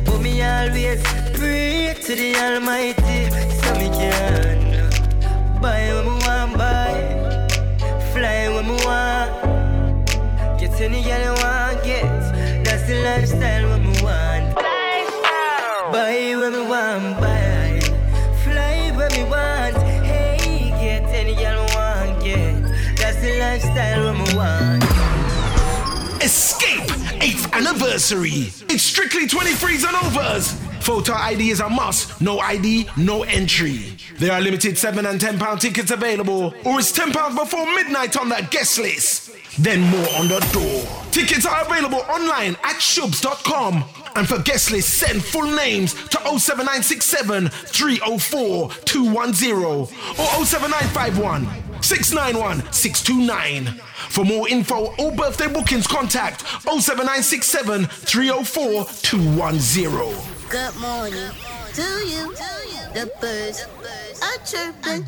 [0.05, 1.03] but me always
[1.35, 3.31] pray to the Almighty
[3.61, 4.91] so me can
[5.61, 6.95] buy what me want buy,
[8.13, 9.31] fly what me want,
[10.59, 12.65] get any girl you want get.
[12.65, 14.55] That's the lifestyle what me want.
[15.93, 17.81] Buy what me want, buy.
[18.43, 19.77] Fly where me want.
[20.05, 22.63] Hey, get any girl want, get.
[22.97, 24.06] That's the lifestyle
[27.57, 28.53] anniversary.
[28.69, 30.53] It's strictly 23s and overs.
[30.85, 32.21] Photo ID is a must.
[32.21, 33.97] No ID, no entry.
[34.19, 38.17] There are limited 7 and 10 pound tickets available, or it's 10 pounds before midnight
[38.19, 39.31] on that guest list.
[39.59, 41.11] Then more on the door.
[41.11, 43.85] Tickets are available online at shoobs.com.
[44.17, 49.87] And for guest list, send full names to 07967 304 210 or
[50.45, 53.67] 07951 691 629.
[54.11, 60.37] For more info or birthday bookings, contact 07967 304 210.
[60.49, 61.31] Good morning
[61.75, 62.33] to you.
[62.95, 63.67] The birds
[64.23, 65.05] are chirping.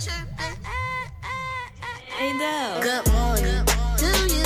[2.19, 2.81] Hey, no.
[2.83, 3.65] Good morning
[3.97, 4.45] to you.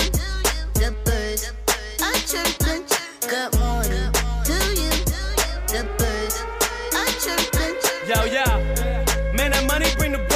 [0.75, 1.53] The birds
[2.01, 2.85] are chirping.
[3.29, 4.13] Good morning
[4.45, 4.93] to you.
[5.67, 6.37] The birds
[6.95, 7.75] are chirping.
[8.07, 8.45] Yo, yo,
[9.35, 10.32] man, that money bring the birds in.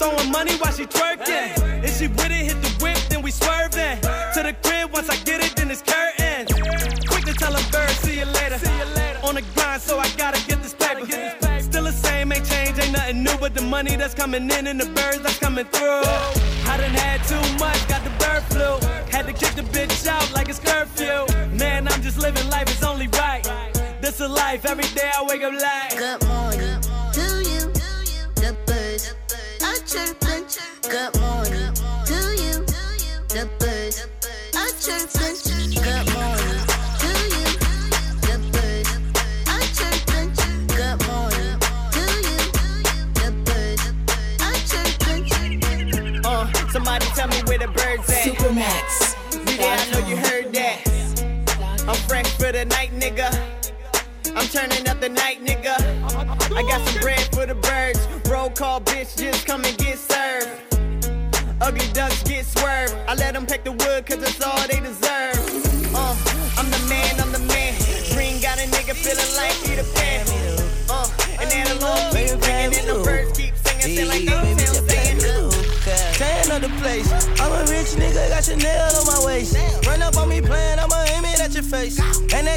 [0.00, 1.84] Throwing money while she twerking.
[1.84, 4.00] If she with it, hit the whip, then we swerving.
[4.00, 6.48] To the crib, once I get it, then it's curtains.
[7.06, 8.56] Quick to tell a bird, see you later.
[9.22, 11.04] On the grind, so I gotta get this paper.
[11.60, 14.80] Still the same, ain't change, ain't nothing new, but the money that's coming in and
[14.80, 16.00] the birds that's coming through.
[16.64, 18.70] I done had too much, got the bird flu.
[19.12, 21.26] Had to kick the bitch out like it's curfew.
[21.58, 23.44] Man, I'm just living life, it's only right.
[24.00, 25.98] This a life, every day I wake up like.
[25.98, 26.59] Good morning
[29.90, 30.46] chirping.
[30.82, 31.74] Good morning
[32.06, 32.64] to you.
[33.28, 34.06] The birds
[34.54, 35.49] are chirping.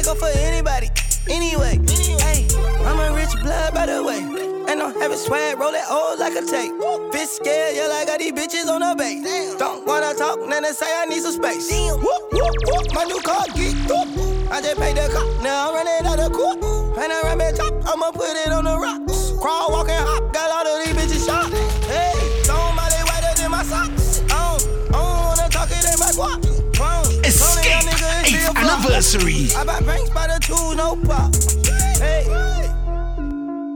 [0.04, 0.90] Go for anybody,
[1.28, 1.78] anyway.
[2.20, 2.46] Hey,
[2.84, 4.20] I'm a rich blood by the way.
[4.68, 6.72] And I'm having swag, roll it old like a tape.
[7.12, 9.54] Bitch scared, yeah, like I got these bitches on the base.
[9.56, 11.70] Don't wanna talk, then they say I need some space.
[11.70, 14.08] Whoop, whoop, whoop, my new car, geek, whoop.
[14.50, 16.62] I just paid the cop, now I'm running out of court.
[16.98, 19.03] And I run back top, I'ma put it on the rocks.
[28.94, 29.48] Anniversary.
[29.56, 31.34] I buy banks by the two, no pop.
[31.98, 32.24] Hey,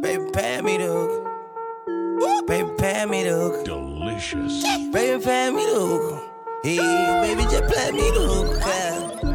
[0.01, 2.47] baby, pay me the hook.
[2.47, 3.65] Baby, pay me the hook.
[3.65, 4.63] Delicious.
[4.93, 6.25] Baby, pay me the hook.
[6.63, 8.63] Hey, baby, just play me the hook.
[8.65, 9.28] yeah.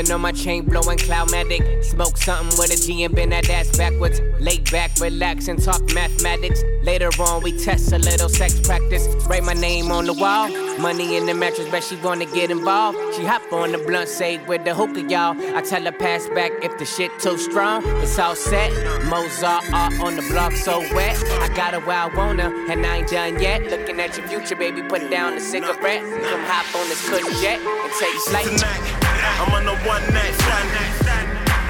[0.00, 1.84] Rubbing on my chain, blowing cloudmatic.
[1.84, 4.18] Smoke something with a G and bend that ass backwards.
[4.40, 6.62] Lay back, relax, and talk mathematics.
[6.82, 9.06] Later on, we test a little sex practice.
[9.26, 10.48] Write my name on the wall.
[10.78, 12.96] Money in the mattress, bet she wanna get involved.
[13.14, 15.36] She hop on the blunt, say with the hookah, y'all.
[15.54, 17.84] I tell her pass back if the shit too strong.
[18.00, 18.72] It's all set.
[19.04, 21.22] Mozart art on the block, so wet.
[21.42, 23.70] I got her where I her, and I ain't done yet.
[23.70, 26.00] Looking at your future, baby, put down the cigarette.
[26.00, 28.99] Come hop on this cushion jet and take flight.
[29.40, 30.68] I'm on a one night stand.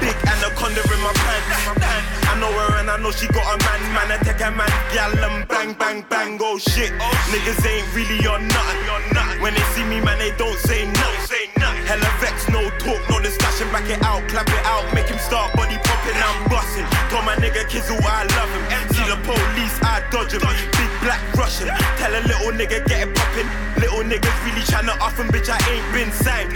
[0.01, 1.77] Big anaconda in my pants.
[2.25, 3.81] I know her and I know she got a man.
[3.93, 6.39] Man, I take a man, gal and bang, bang, bang.
[6.41, 6.91] Oh shit,
[7.29, 9.41] niggas ain't really on nothing.
[9.41, 11.49] When they see me, man, they don't say nothing.
[11.85, 13.69] Hella vex, no talk, no discussion.
[13.69, 16.17] Back it out, clap it out, make him start body popping.
[16.17, 16.87] I'm busting.
[17.13, 18.63] Told my nigga Kizzle I love him.
[18.95, 20.41] See the police, I dodge him.
[20.41, 21.67] Big black Russian.
[21.99, 23.49] Tell a little nigga get it poppin'.
[23.77, 25.49] Little niggas really tryna off him, bitch.
[25.49, 26.53] I ain't been signed.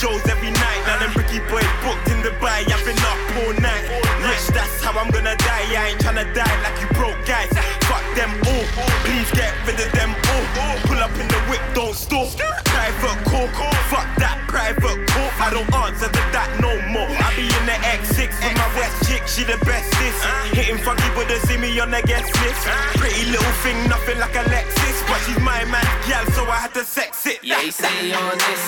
[0.00, 0.80] Shows every night.
[0.86, 2.66] Now them Ricky boys booked in Dubai.
[2.66, 3.86] I've been up all night.
[4.26, 5.70] Rich, that's how I'm gonna die.
[5.70, 7.48] I ain't tryna die like you broke guys.
[7.86, 8.66] Fuck them all.
[9.06, 10.76] Please get rid of them all.
[10.90, 12.26] Pull up in the whip, don't stop.
[12.66, 13.46] Private call.
[13.88, 15.30] Fuck that private call.
[15.38, 17.08] I don't answer to that no more.
[17.08, 19.22] I be in the X6 with my West chick.
[19.30, 20.18] She the best bestest.
[20.54, 22.66] Hitting funky, but they see me on the guest list.
[22.98, 24.98] Pretty little thing, nothing like a Lexus.
[25.06, 26.84] But she's my man, gal, so I had to
[27.24, 27.44] sex it.
[27.44, 28.64] Yeah, he say he on this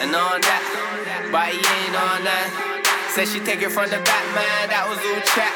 [0.00, 0.62] and on that,
[1.32, 2.48] but he ain't on that.
[3.14, 5.54] Said she take it from the back, man, that was all chat.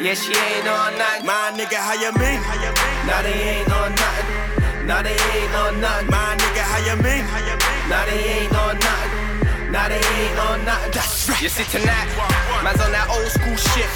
[0.00, 1.26] Yeah, she ain't on that.
[1.26, 2.40] My nigga, how you mean?
[3.04, 4.86] Now they ain't on nothing.
[4.86, 6.10] Now they ain't on nothing.
[6.10, 7.24] My nigga, how you mean?
[7.90, 9.72] Now they ain't on nothing.
[9.72, 10.92] Now they ain't on nothing.
[10.92, 11.42] That's right.
[11.42, 12.06] You see tonight,
[12.62, 13.88] man's on that old school shit.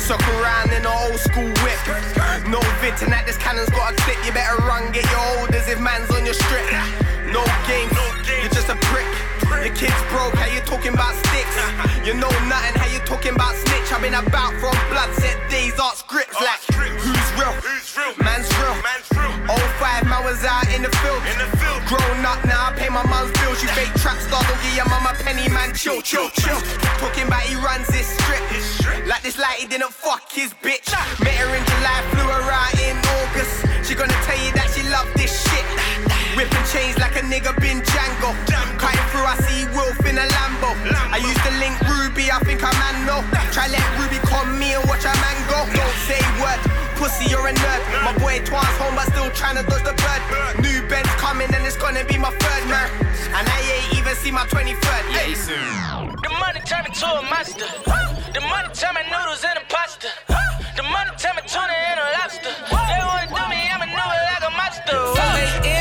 [0.00, 1.78] Suck around in an old school whip.
[2.48, 4.18] No vid tonight, this cannon's got a clip.
[4.26, 6.66] You better run, get your orders if man's on your strip.
[7.30, 7.94] No games,
[8.42, 9.06] you're just a prick.
[9.62, 11.54] Your kids broke, how you talking about sticks?
[11.54, 12.06] Uh-huh.
[12.06, 13.92] You know nothing, how you talking about snitch?
[13.92, 17.52] I've been about from blood set days, art scripts like who's real?
[17.60, 18.14] Who's real?
[18.24, 18.74] Man's real.
[19.50, 21.22] Old five man was out in the field.
[21.86, 23.62] Grown up now, I pay my mum's bills.
[23.62, 25.74] You fake trap star, don't give your mum a penny, man.
[25.74, 26.60] Chill, chill, chill.
[27.02, 28.42] Talking about he runs this strip.
[29.06, 30.90] Like this light, he didn't fuck his bitch.
[31.22, 33.66] Met her in July, flew her out in August.
[33.86, 35.66] She gonna tell you that she love this shit.
[36.36, 38.30] Whipping chains like a nigga been Django.
[38.78, 40.70] Cutting through, I see Wolf in a Lambo.
[41.10, 43.20] I used to link Ruby, I think I man know.
[43.50, 45.58] Try let Ruby call me and watch a man go.
[45.74, 46.60] Don't say word,
[46.96, 47.82] pussy, you're a nerd.
[48.06, 50.22] My boy Twan's home, but still trying to dodge the bird.
[50.62, 52.88] New Ben's coming, and it's gonna be my third man.
[53.34, 55.02] And I ain't even see my 23rd.
[55.10, 55.34] Yeah,
[56.14, 57.66] The money turn me to a monster.
[58.32, 60.08] The money turn me noodles and a pasta.
[60.78, 62.54] The money turn me tuna and a lobster.
[62.70, 65.79] They wanna do me, I'm a noodle like a monster.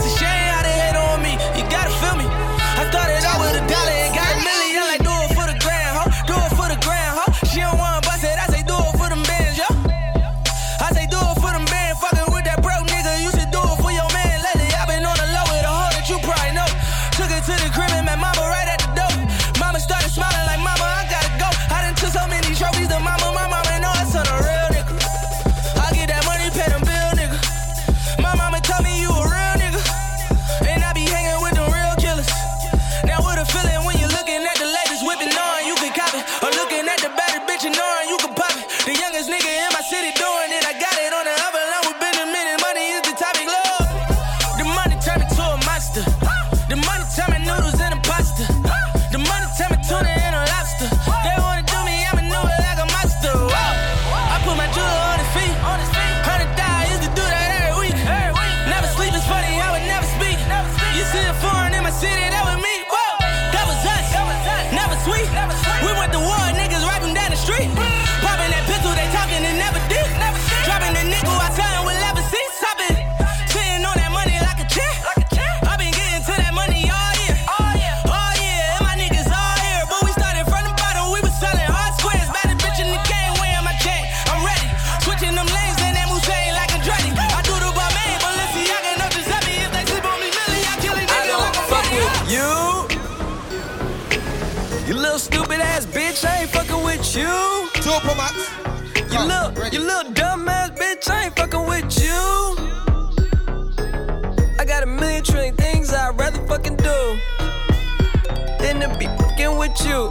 [109.84, 110.08] You.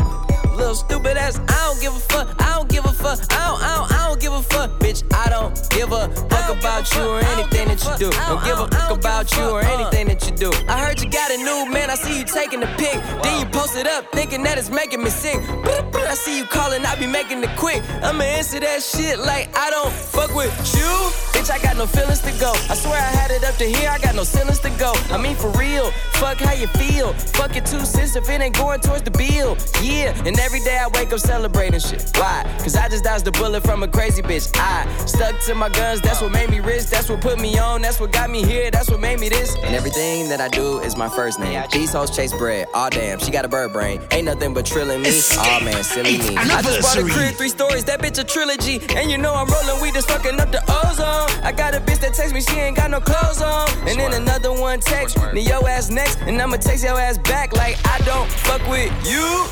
[0.55, 3.61] Little stupid ass, I don't give a fuck, I don't give a fuck, I don't,
[3.61, 5.03] I don't, I don't give a fuck, bitch.
[5.13, 8.11] I don't give a fuck about you or anything that you do.
[8.11, 10.51] Don't give a fuck about you or anything that you do.
[10.69, 12.95] I heard you got a new man, I see you taking the pic.
[13.21, 15.37] Then you post it up, thinking that it's making me sick.
[15.37, 17.83] I see you calling, I be making it quick.
[18.01, 21.34] I'ma answer that shit like I don't fuck with you.
[21.45, 22.51] Bitch, I got no feelings to go.
[22.69, 24.93] I swear I had it up to here, I got no ceilings to go.
[25.11, 27.13] I mean, for real, fuck how you feel.
[27.13, 29.55] Fuck it two cents if it ain't going towards the bill.
[29.83, 32.09] Yeah, and every day I wake up celebrating shit.
[32.15, 32.43] Why?
[32.59, 34.49] Cause I just dodged a bullet from a crazy bitch.
[34.55, 36.87] I stuck to my guns, that's what made me rich.
[36.87, 39.55] That's what put me on, that's what got me here, that's what made me this.
[39.63, 41.63] And everything that I do is my first name.
[41.71, 42.67] These hoes chase bread.
[42.73, 44.01] Aw, damn, she got a bird brain.
[44.09, 45.21] Ain't nothing but trilling me.
[45.37, 46.37] Aw, man, silly me.
[46.37, 48.81] I just bought a crib, three stories, that bitch a trilogy.
[48.95, 51.34] And you know I'm rolling weed that's fucking up the ozone.
[51.43, 53.67] I got a bitch that text me, she ain't got no clothes on.
[53.87, 56.21] And then another one text me, yo ass next.
[56.21, 59.45] And I'ma text your ass back like I don't fuck with you.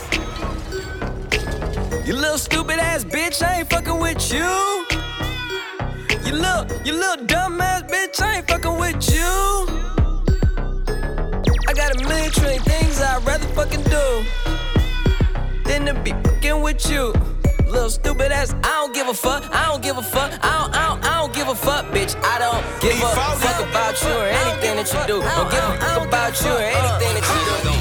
[2.05, 4.85] You little stupid ass bitch, I ain't fucking with you.
[6.25, 9.83] You little, you little dumb ass bitch, I ain't fucking with you.
[11.67, 14.25] I got a million trillion things I'd rather fucking do
[15.65, 17.13] than to be fucking with you.
[17.73, 20.75] Little stupid ass, I don't give a fuck, I don't give a fuck, I don't,
[20.77, 22.13] I don't, I don't give a fuck, bitch.
[22.21, 25.17] I don't give a fuck about you or anything that you do.
[25.25, 27.73] Don't give a fuck about you or anything that you do.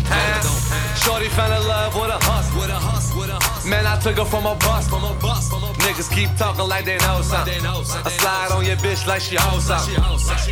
[1.05, 2.61] Shorty fell in love with a hustle.
[2.61, 3.69] With a hustle, with a hustle.
[3.69, 4.89] Man, I took her from a bus.
[4.89, 5.53] From a bus.
[5.85, 7.61] Niggas keep talking like they know something.
[7.61, 10.01] I slide on your bitch like she owes something.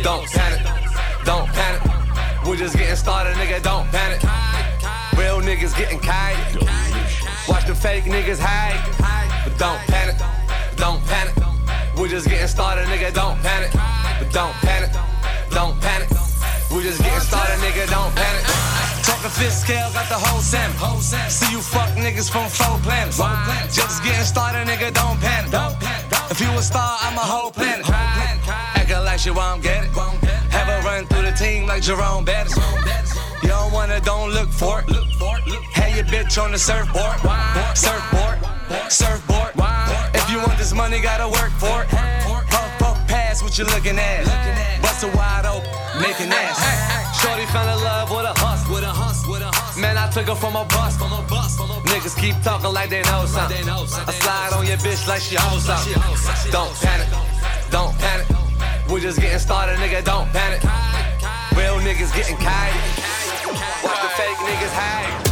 [0.03, 0.61] Don't panic,
[1.25, 1.81] don't panic.
[2.45, 3.57] We're just getting started, nigga.
[3.63, 4.21] Don't panic.
[5.17, 6.37] Real niggas getting kite.
[7.49, 9.20] Watch the fake niggas hide.
[9.43, 10.17] But don't panic,
[10.75, 11.35] don't panic.
[11.97, 13.71] We're just getting started, nigga, don't panic.
[14.19, 14.91] But don't panic,
[15.49, 16.09] don't panic.
[16.71, 18.43] We just getting started, nigga, don't panic.
[19.03, 21.01] Talking fifth scale, got the whole salmon.
[21.29, 23.17] See you fuck niggas from four planets.
[23.75, 25.51] Just getting started, nigga, don't panic.
[26.31, 27.89] If you a star, I'm a whole planet.
[27.89, 29.91] Acting like you won't get it.
[30.51, 32.57] Have a run through the team like Jerome Bettis.
[33.43, 34.89] You don't wanna, don't look for it.
[35.73, 37.17] Have your bitch on the surfboard.
[37.75, 38.37] Surfboard,
[38.91, 39.51] surfboard.
[40.13, 41.89] If you want this money, gotta work for it.
[41.89, 44.25] Puff, puff, pass what you looking at.
[44.81, 45.69] Bust it wide open,
[46.01, 46.59] making ass.
[47.21, 49.81] Shorty fell in love with a hustle, with a hustle, with a hustle.
[49.81, 51.91] Man, I took her from a bus, from a bus, from a bus.
[51.91, 53.67] Niggas keep talking like they know something.
[53.67, 55.93] I slide on your bitch like she owns something.
[56.51, 57.07] Don't panic,
[57.69, 58.27] don't panic.
[58.89, 60.03] We just getting started, nigga.
[60.03, 60.61] Don't panic.
[61.55, 63.20] Real niggas getting kited.
[63.51, 65.27] Watch the fake niggas hide.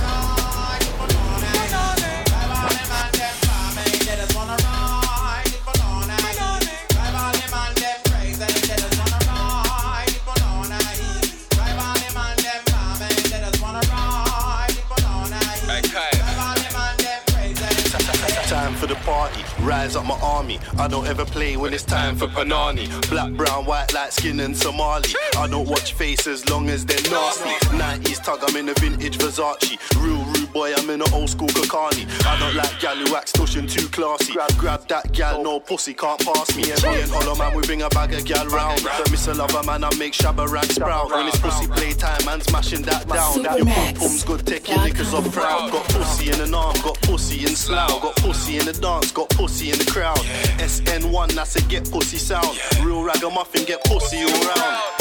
[18.50, 19.39] Time for the party,
[19.70, 20.60] rise up my army.
[20.80, 22.88] I don't ever play when it's time for Panani.
[23.10, 25.10] Black, brown, white, light skin and Somali.
[25.38, 27.52] I don't watch faces long as they're nasty.
[27.78, 29.78] 90s tug, I'm in a vintage Versace.
[30.04, 32.06] Real rude boy, I'm in an old school Kakani.
[32.26, 34.34] I don't like gal who acts tush and too classy.
[34.34, 36.72] Grab, grab that gal, no pussy can't pass me.
[36.72, 38.84] And me and Hollow Man, we bring a bag of gal round.
[38.84, 41.12] Don't miss a lover man, I make Shabba rank sprout.
[41.12, 43.44] When it's pussy playtime, man smashing that down.
[43.44, 45.72] Your pum pum's good, take your liquors off proud.
[45.72, 48.02] Got pussy in an arm, got pussy in slough.
[48.02, 50.20] Got pussy in the dance, got pussy in the crowd.
[50.60, 52.58] SN1, that's a get pussy sound.
[52.84, 54.99] Real ragamuffin, get pussy all round.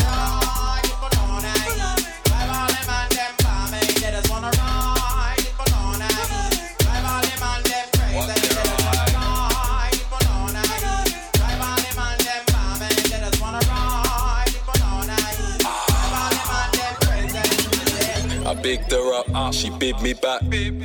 [18.69, 20.43] Bigged her up, she bid me back.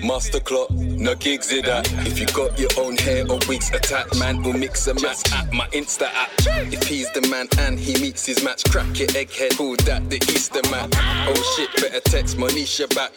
[0.08, 1.86] Master clock, no gigs in that.
[2.08, 5.52] If you got your own hair or wigs attached, man, we'll mix a match at
[5.52, 6.30] my Insta app.
[6.72, 10.16] If he's the man and he meets his match, crack your egghead, call that the
[10.16, 10.96] Easter mat.
[11.28, 13.12] Oh shit, better text Monisha back.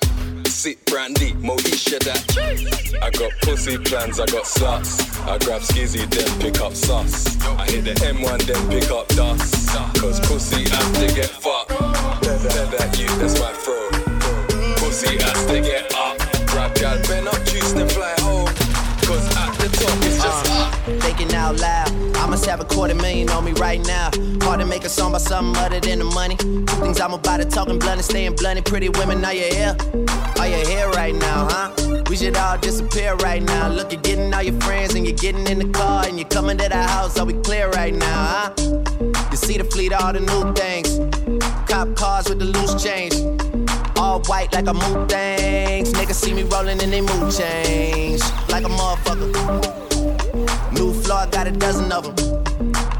[0.48, 2.98] Sit brandy, Moesha that.
[3.00, 4.98] I got pussy plans, I got sluts.
[5.28, 7.40] I grab skizzy, then pick up sus.
[7.44, 9.68] I hit the M1, then pick up dust.
[10.00, 11.68] Cause pussy have to get fucked.
[11.68, 13.95] Tell that you, that's my throw.
[14.86, 15.56] Pussy has to
[22.26, 24.10] I must have a quarter million on me right now.
[24.42, 26.36] Hard to make a song about something other than the money.
[26.36, 28.64] Two things I'm about to talking blunt and staying blunt.
[28.64, 29.76] Pretty women, are you here?
[30.38, 32.02] Are you here right now, huh?
[32.08, 33.68] We should all disappear right now.
[33.68, 36.58] Look, you're getting all your friends and you're getting in the car and you're coming
[36.58, 37.18] to the house.
[37.18, 38.52] Are we clear right now, huh?
[39.30, 40.98] You see the fleet, all the new things.
[41.68, 43.45] Cop cars with the loose change.
[44.24, 45.92] White like a move things.
[45.92, 48.20] Niggas see me rolling in they mood change.
[48.48, 50.72] Like a motherfucker.
[50.72, 52.42] New floor, I got a dozen of them.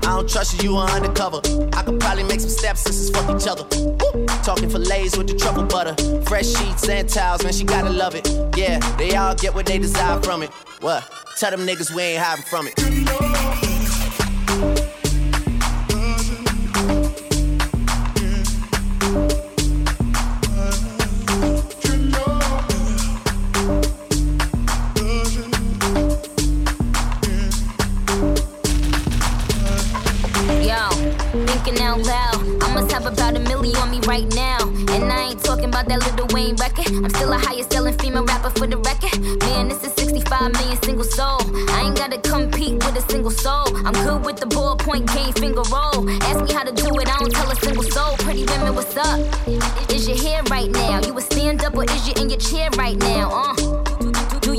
[0.03, 1.41] I don't trust you, you are undercover.
[1.73, 3.65] I could probably make some stepsisters fuck each other.
[3.75, 4.27] Woo!
[4.45, 5.97] Talking fillets with the truffle butter.
[6.27, 8.29] Fresh sheets and towels, man, she gotta love it.
[8.57, 10.51] Yeah, they all get what they desire from it.
[10.81, 11.11] What?
[11.39, 13.66] Tell them niggas we ain't hiding from it.
[33.07, 34.59] Have about a million on me right now.
[34.67, 36.89] And I ain't talking about that Lil Wayne record.
[36.89, 39.17] I'm still a highest selling female rapper for the record.
[39.47, 41.39] Man, this is 65 million single soul.
[41.71, 43.69] I ain't gotta compete with a single soul.
[43.87, 46.11] I'm good with the ballpoint game finger roll.
[46.25, 48.17] Ask me how to do it, I don't tell a single soul.
[48.17, 49.21] Pretty women, what's up?
[49.89, 51.01] Is your hair right now?
[51.07, 53.31] You a stand up or is you in your chair right now?
[53.31, 53.86] Uh.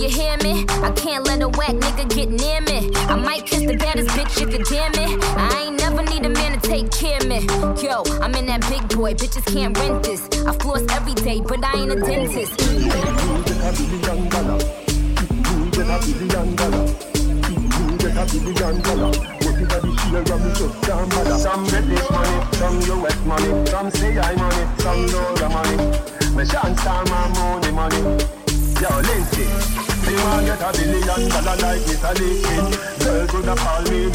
[0.07, 0.65] You hear me?
[0.87, 2.89] I can't let a whack nigga get near me.
[3.11, 5.17] I might kiss the baddest bitch if you dare me.
[5.35, 7.43] I ain't never need a man to take care of me.
[7.83, 10.23] Yo, I'm in that big boy, bitches can't rent this.
[10.47, 12.55] I floss every day, but I ain't a dentist.
[12.55, 14.63] You get a billion dollar.
[15.43, 16.87] You get a billion dollar.
[17.67, 19.11] You get a billion dollar.
[19.11, 21.37] What is the share of me just can't bother.
[21.37, 25.77] Some get this money, some US money, some say I money, some dollar money.
[26.31, 28.23] Me chance time my money money.
[28.79, 29.41] Yo, Lindsay,
[30.07, 32.13] me want get a billion dollar like Mr.
[32.19, 32.65] Lincoln.
[33.03, 34.09] Girls woulda call me.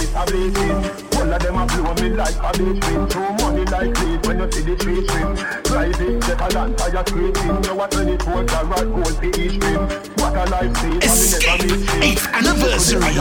[1.13, 2.53] Pull of them a blow me like a.
[3.07, 5.03] Throw money like lead when you see the tree
[6.21, 7.05] jet a land fire
[7.81, 9.83] a 24 carat gold for each rim.
[10.17, 11.03] What a life scene.
[11.03, 11.61] Escape
[12.01, 13.15] 8th anniversary.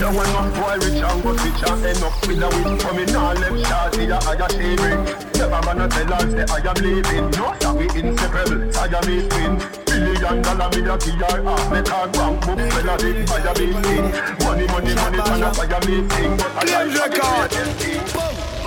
[0.00, 2.78] No boy rich and go switch and end up with a win.
[2.78, 5.04] Coming all left shot, see a higher shaving.
[5.38, 7.30] Never gonna tell us say I am leaving.
[7.30, 8.62] No, that we inseparable.
[8.76, 9.82] I am a.
[9.92, 11.72] Billion dollar me a key or half.
[11.92, 14.06] A bank book fella big fire big thing.
[14.40, 16.08] Money, money, money, turn up fire thing.
[16.08, 16.88] But I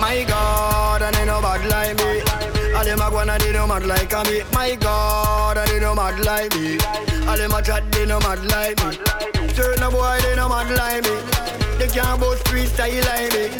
[0.00, 2.22] My God, and ain't no bad like me.
[2.72, 4.42] All them a gonna they no mad like a me.
[4.52, 6.78] My God, and they no mad like me.
[7.26, 8.96] All them a chat they no mad like me.
[9.54, 11.18] Certain boy they no mad like me.
[11.78, 13.50] They can't boast freestyle like me.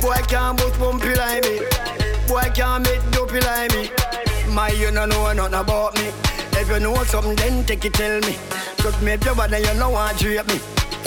[0.00, 1.60] Boy can't boast bumpy like me.
[2.26, 3.90] Boy can't make dopey like me.
[4.54, 6.10] My you no know nothing about me.
[6.62, 8.38] If you know something, then take it tell me.
[8.78, 10.58] Cause me if you bad, then you know want to me.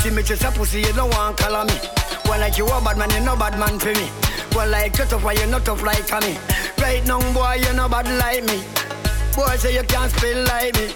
[0.04, 1.80] See me just a pussy, you don't want color me.
[2.26, 4.10] Well, like you a bad man, you no bad man for me.
[4.54, 6.38] Well, like you tough, why you not tough like me?
[6.78, 8.62] Right now, boy, you no bad like me.
[9.34, 10.92] Boy, say you can't spell like me.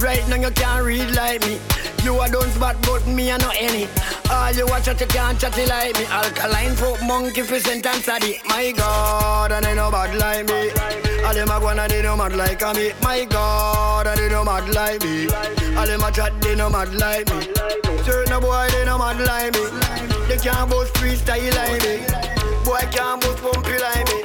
[0.00, 1.58] Right now, you can't read like me.
[2.02, 3.88] You a don't spot, but me a no any.
[4.30, 6.04] All you watch out, you can't chatty like me.
[6.06, 8.38] Alkaline folk monkey for sentence the.
[8.46, 10.70] My God, and they no bad like me.
[11.24, 12.92] All them a gonna they no mad like a me.
[13.02, 15.28] My God, and they no mad like me.
[15.76, 17.52] All them a chat they no mad like me.
[18.04, 19.64] Certain boy they no mad like me.
[20.28, 22.06] They can't boast freestyle like me.
[22.64, 24.22] Boy can't boast bumpy like me.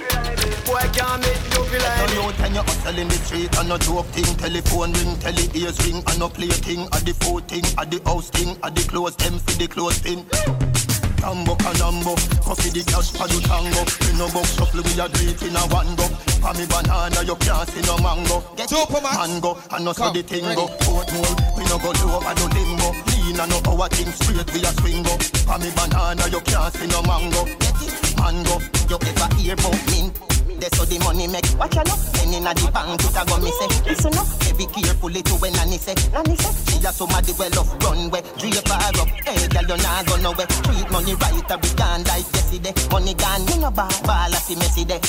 [0.66, 2.10] Boy can't make dopey like.
[2.10, 4.36] Turn out and you hustle in the street and no joke thing.
[4.38, 6.88] Telephone ring, tele ears ring and no play thing.
[6.92, 10.00] At the food thing, at the house thing, at the clothes them for the clothes
[10.00, 10.26] thing.
[11.22, 13.82] Tambo canambo, coffee the cash for the tango.
[14.02, 16.06] We no box shuffle, we a do it in a one go.
[16.42, 18.42] For me banana, you can't see no mango.
[18.58, 20.66] Get it, mango, and no so the thing go.
[20.82, 22.90] Portmore, we no go low over no limbo.
[23.14, 25.14] Lean and no our thing straight, we a swing go.
[25.46, 27.46] For me banana, you can't see no mango.
[27.62, 28.58] Get it, mango,
[28.90, 30.31] you ever hear about mint?
[30.62, 31.50] That's how the money make.
[31.58, 33.02] Watch out, Penny inna the bank, eh?
[33.02, 33.66] it a go me say.
[33.82, 35.98] Listen up, be carefully to when Nanny say.
[36.14, 38.22] Nanny say, she a somebody well off runway.
[38.38, 40.46] Drape her up, hey girl, you nah go nowhere.
[40.62, 42.78] Treat money right, a big gone like yesterday.
[42.94, 45.02] Money gone, me no ball, ball a see messy day.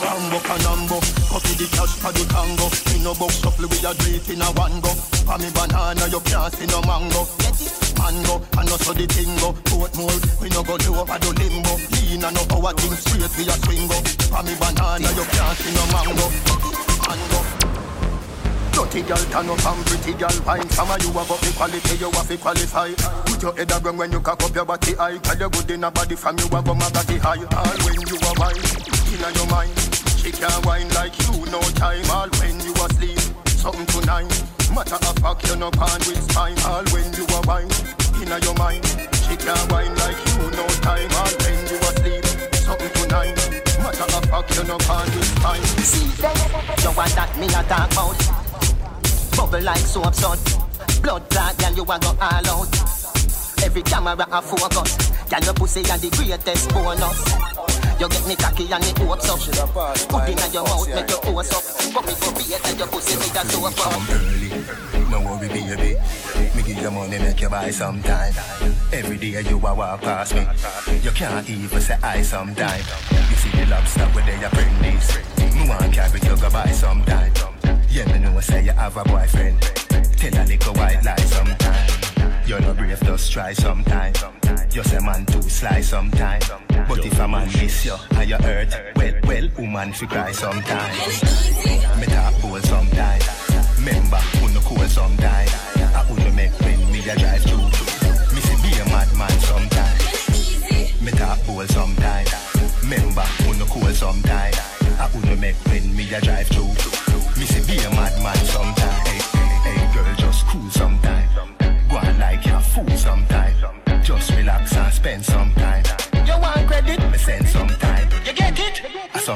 [0.00, 2.66] Rambo coffee the cash for the tango.
[2.92, 4.92] Me no box shuffle, we a do in a one go.
[5.24, 7.22] For me banana, you can't see no mango.
[7.96, 9.52] Mango, and no so the thing go.
[9.68, 11.72] Portmore, we no go do over the limbo.
[11.96, 13.96] Lean and no our thing straight, we a swing go.
[14.28, 16.26] For me banana, you can't see no mango.
[17.08, 17.40] Mango.
[18.70, 21.96] Dirty girl turn up and pretty girl wine Some of you have got the quality,
[21.96, 22.90] you have to qualify
[23.26, 25.84] Put your head around when you cock up your body high Tell you good in
[25.84, 29.46] a body from you have my body high All when you are wine, in your
[29.50, 33.18] mind She can't wine like you, no time All when you asleep,
[33.56, 34.28] something tonight.
[34.68, 37.72] Matter of fact, you no pan with spine All when you are wine,
[38.20, 38.84] in your mind.
[39.24, 43.32] She can't wine like you, no time All when you asleep, something tonight.
[43.80, 46.80] Matter of fact, you no pan with spine See, that?
[46.84, 48.18] you want that me a talk about
[49.36, 50.38] Bubble like soap sun
[51.00, 53.64] Blood clot, girl, you a go all out.
[53.64, 55.10] Every camera a focus.
[55.30, 57.69] Girl, your pussy a the greatest bonus
[58.00, 59.38] You get me cocky and me hopes up
[60.08, 63.14] Put in your mouth, make your hose up Put me to bait and your pussy
[63.20, 65.96] me a soap up No worry, baby.
[66.56, 68.32] Me give you money, make you buy sometime.
[68.90, 70.46] Every day you a walk past me.
[71.02, 72.80] You can't even say I sometime.
[73.10, 75.18] You see the lobster where they apprentice.
[75.54, 77.32] Me want carry you go buy sometime.
[77.90, 79.60] Yeah, me know say you have a boyfriend.
[80.16, 82.09] Tell a little white lie sometime.
[82.50, 84.12] You're not brave, just try sometime.
[84.72, 86.40] You say man too sly sometime.
[86.88, 90.90] But if a man miss you and you hurt, well, well, woman fi cry sometime.
[92.00, 93.20] Me talk bold sometime.
[93.78, 95.46] Remember, who no cool sometime.
[95.94, 97.70] I no make when me a drive through.
[98.34, 101.04] Me see be a madman sometime.
[101.04, 102.26] Me talk bold sometime.
[102.82, 104.54] Remember, who no cool sometime.
[104.98, 106.74] I no make when me a drive through.
[107.38, 109.19] Me see be a madman sometime.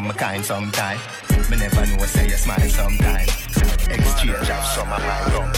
[0.00, 0.98] My kind sometime.
[1.50, 3.28] Me never know say you smile sometime.
[3.90, 5.50] Exchange of some of my rum.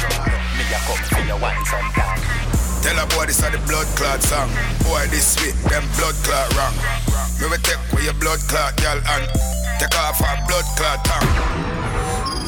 [0.56, 2.20] Me a come for your wine sometime.
[2.82, 4.50] Tell a boy this are the blood clot song.
[4.84, 6.74] Boy this sweet, them blood clot wrong.
[7.40, 9.24] Me will take away your blood clot, girl, and
[9.78, 11.75] take off our blood clot tongue.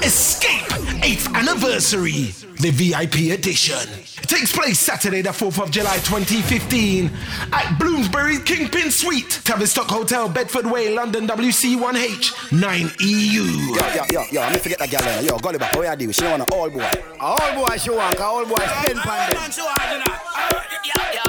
[0.03, 0.69] Escape
[1.03, 3.77] 8th anniversary, the VIP edition.
[4.23, 7.11] It Takes place Saturday, the 4th of July 2015
[7.53, 13.75] at Bloomsbury Kingpin Suite, Tavistock Hotel, Bedford Way, London WC1H 9EU.
[13.75, 15.23] Yo, yo, yo, yo, let me forget that girl there.
[15.23, 16.13] Yo, Gulliver, how you do?
[16.13, 16.91] She want an old boy.
[17.21, 21.28] A old boy she want, a old boy spend pan them.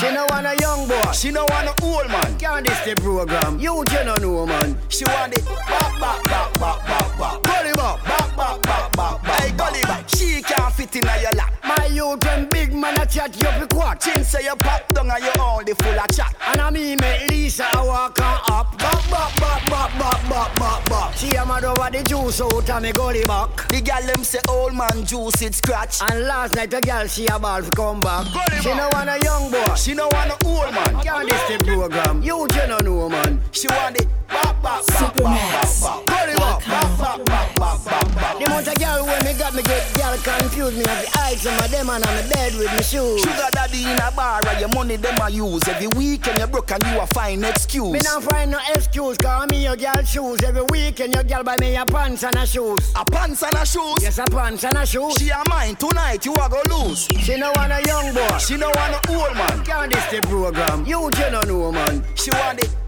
[0.00, 1.12] She no want a young boy.
[1.12, 2.38] She no want a old man.
[2.38, 3.58] Can't this the program?
[3.58, 4.76] You you no know man.
[4.88, 7.42] She want it back, back, back, back, back, back.
[7.42, 9.40] Gully back, back, back, back, back, back.
[9.40, 10.08] Hey, gully back.
[10.08, 11.52] She can't fit in your lap.
[11.64, 14.00] My youth and big man a chat you up quack.
[14.00, 16.34] Chin say you pop down and you only full of chat.
[16.48, 18.78] And I me make Lisa a walk on up.
[18.78, 21.14] Back, back, back, back, back, back, back, back.
[21.14, 23.68] She a mad over the juice out of me gully back.
[23.68, 26.00] The gal them say old man juice it scratch.
[26.02, 28.26] And last night the gal she a ball come back.
[28.32, 28.76] Gully she back.
[28.76, 29.74] no want a young boy.
[29.76, 31.04] She no want a old man.
[31.04, 32.22] Can't this the program?
[32.22, 33.40] You you no know man.
[33.52, 35.42] She want it back, back, back, back, back,
[35.80, 36.06] back.
[36.06, 38.31] Gully back, back, back, back, back, back, back.
[38.38, 40.84] The amount of gal when me got me get gal confused me.
[40.86, 43.20] Have the eyes some of them and on the bed with me shoes.
[43.20, 45.66] Sugar daddy in a bar and your money them a use.
[45.68, 47.92] Every weekend you are broke and you a find excuse.
[47.92, 50.42] Me not find no excuse cause me your girl shoes.
[50.42, 52.92] Every weekend your girl buy me a pants and a shoes.
[52.96, 54.02] A pants and a shoes?
[54.02, 55.14] Yes, a pants and a shoes.
[55.18, 57.06] She a mine tonight, you a go lose.
[57.20, 58.38] She no want a young boy.
[58.38, 59.64] She no want a old man.
[59.64, 60.86] Can't this the program?
[60.86, 62.04] You no know man.
[62.14, 62.81] She want it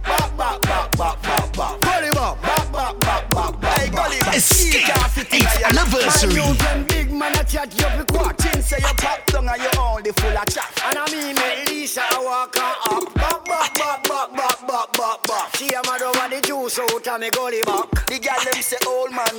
[4.35, 4.89] Escape
[5.31, 6.85] 8th anniversary.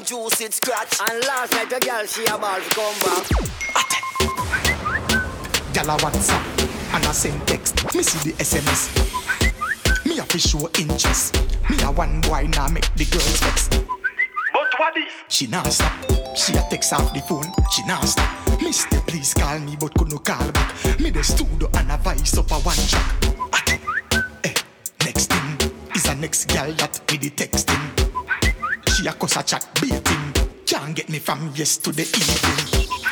[0.05, 0.99] Juice it scratch.
[1.01, 3.27] And last night the gal she a ball come back.
[5.73, 7.95] Gal WhatsApp and I send text.
[7.95, 9.44] Me see the SMS.
[10.35, 11.33] Fi show interest.
[11.69, 13.69] Me a one boy now make the girls vex.
[13.69, 15.05] But what is?
[15.29, 15.93] She nah stop.
[16.35, 17.49] She a text off the phone.
[17.71, 18.61] She nah stop.
[18.61, 20.99] Mister, please call me, but could no call back.
[20.99, 23.15] Me the studio and a voice up a one track.
[24.43, 24.53] Eh,
[25.05, 27.85] next thing is a next girl that me the texting.
[28.93, 30.33] She a cause a chat baiting.
[30.65, 33.04] Can't get me from yes to the evening.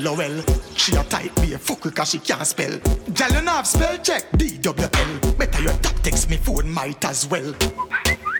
[0.00, 0.42] LOL.
[0.76, 2.78] She a type a fuck cause she can't spell.
[3.14, 4.30] Girl, you have spell check.
[4.32, 5.38] DWL.
[5.38, 7.54] Better your top text me phone might as well.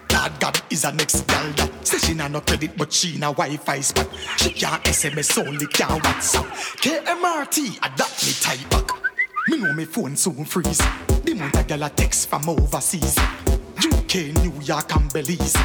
[0.08, 3.32] God God is a next gal that say she nah no credit but she na
[3.32, 4.08] Wi-Fi spot.
[4.38, 6.48] She can't SMS only can't WhatsApp.
[6.80, 8.90] KMRT adapt me type back.
[9.48, 10.82] Me know me phone soon freeze.
[11.24, 13.18] The month a gal a text from overseas.
[13.78, 15.56] UK, New York and Belize.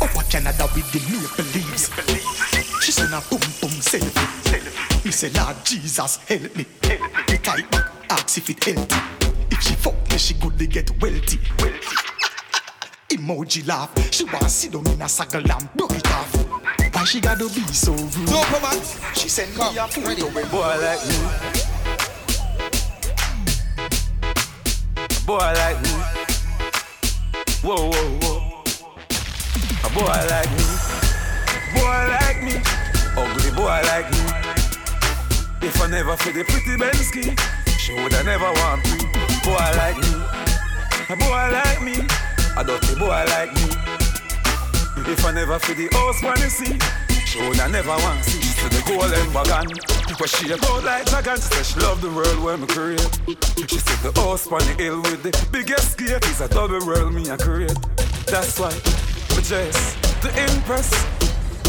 [0.00, 1.90] Upper Canada with the maple leaves.
[2.82, 4.87] She send a boom boom selfie.
[5.04, 6.66] Me say Lord Jesus help me.
[6.82, 8.96] Help Me type back ask if it healthy.
[9.50, 11.38] If she fuck me she good they get wealthy.
[11.58, 11.96] Wealthy.
[13.10, 13.90] Emoji laugh.
[14.12, 16.34] She wanna sit down in a saddle and broke it off.
[16.94, 18.30] Why she gotta be so rude?
[18.30, 19.14] No, come on.
[19.14, 21.16] She send me a photo when Boy like me.
[25.24, 25.90] Boy like me.
[27.62, 28.62] Whoa, whoa, whoa.
[29.84, 30.64] A boy like me.
[31.74, 32.54] Boy like me.
[33.16, 34.37] Ugly boy like me.
[35.60, 37.34] If I never feel the pretty Bensky,
[37.78, 38.98] she woulda never want me.
[39.42, 40.10] Boy like me.
[41.10, 42.06] A boy like me.
[42.56, 43.66] I don't need a dirty boy like me.
[45.10, 45.88] If I never feel the
[46.22, 46.78] when you see,
[47.26, 48.38] she woulda never want see.
[48.38, 49.66] To the golden wagon,
[50.18, 51.36] where she a go like dragon.
[51.36, 53.18] She said she love the world where me create.
[53.68, 57.12] She said the house on the hill with the biggest gate is a double world
[57.12, 57.74] me a create.
[58.26, 60.90] That's why me dress to impress.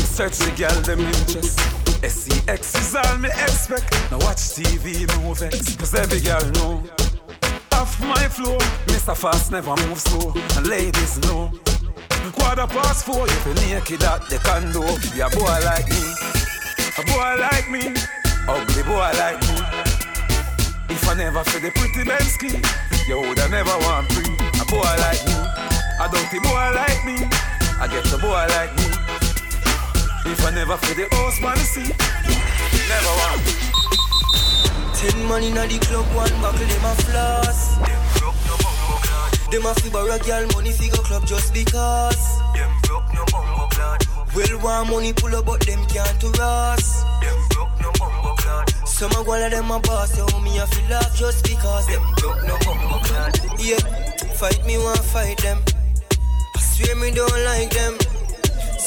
[0.06, 1.79] Search the girl them interest.
[2.02, 3.91] SEX is all me expect.
[4.10, 6.84] Now watch TV move it, cause every girl know.
[7.74, 9.16] Off my floor, Mr.
[9.16, 11.52] Fast never move slow, and ladies know.
[12.34, 14.82] Quarter past four, you feel naked at the condo.
[15.12, 16.02] Be a boy like me,
[16.95, 17.84] a boy like me,
[18.47, 19.60] ugly boy like me.
[20.89, 22.64] If I never feel the pretty Bensky,
[23.08, 24.34] you woulda never want free.
[24.62, 25.36] A boy like me,
[26.00, 27.28] a dirty boy like me,
[27.80, 28.89] I get a boy like me.
[30.32, 31.90] If I never feel the house man see,
[32.86, 33.42] never want.
[34.94, 37.78] Ten money in the club, one buckle, them a floss.
[39.50, 42.38] Them a fi borrow girl money fi go club just because.
[42.54, 44.06] Them broke no bumbo clad.
[44.36, 47.02] Well, want money pull up, but them can't to us.
[47.22, 48.70] Them broke no bumbo clad.
[48.86, 51.88] Some a one of them a boss, so me a feel laugh just because.
[51.88, 53.34] Them broke no bumbo clad.
[53.58, 53.82] Yeah,
[54.38, 55.58] fight me, want fight them.
[56.56, 57.98] I swear me don't like them.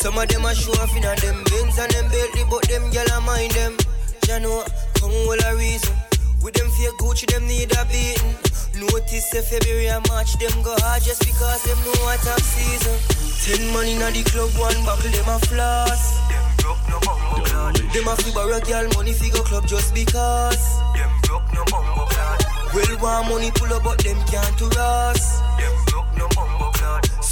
[0.02, 3.06] Some of them a show off in them Benz and them Bentley, but them gyal
[3.06, 3.78] a mind them.
[4.26, 4.66] Ya know,
[4.98, 5.94] come all a reason.
[6.42, 8.34] With them fake Gucci, them need a beating.
[8.82, 12.98] Notice if February and March, them go hard just because them know what time season.
[13.46, 16.18] Ten money in the club, one buckle, them a floss.
[16.26, 17.76] Them broke no bumbo clad.
[17.94, 20.66] Them a fi borrow girl money fi go club just because.
[20.98, 22.42] Them broke no bumbo clad.
[22.74, 25.38] Well, want money pull up, but them can't to us.
[25.62, 26.71] Them broke no bumbo.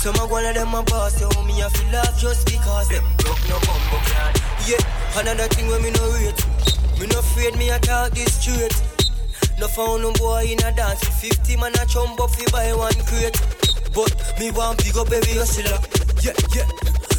[0.01, 3.05] Some of one of them a boss, yo, me a feel laugh just because them
[3.19, 4.41] broke no bumbo clad.
[4.67, 4.81] Yeah,
[5.21, 6.41] another thing when me no rate.
[6.99, 8.73] Me no afraid me a talk this straight.
[9.59, 11.01] No found no boy in a dance.
[11.05, 13.37] with 50 man a chump up fi buy one crate.
[13.93, 15.77] But me want big up every hustler.
[16.25, 16.65] Yeah, yeah.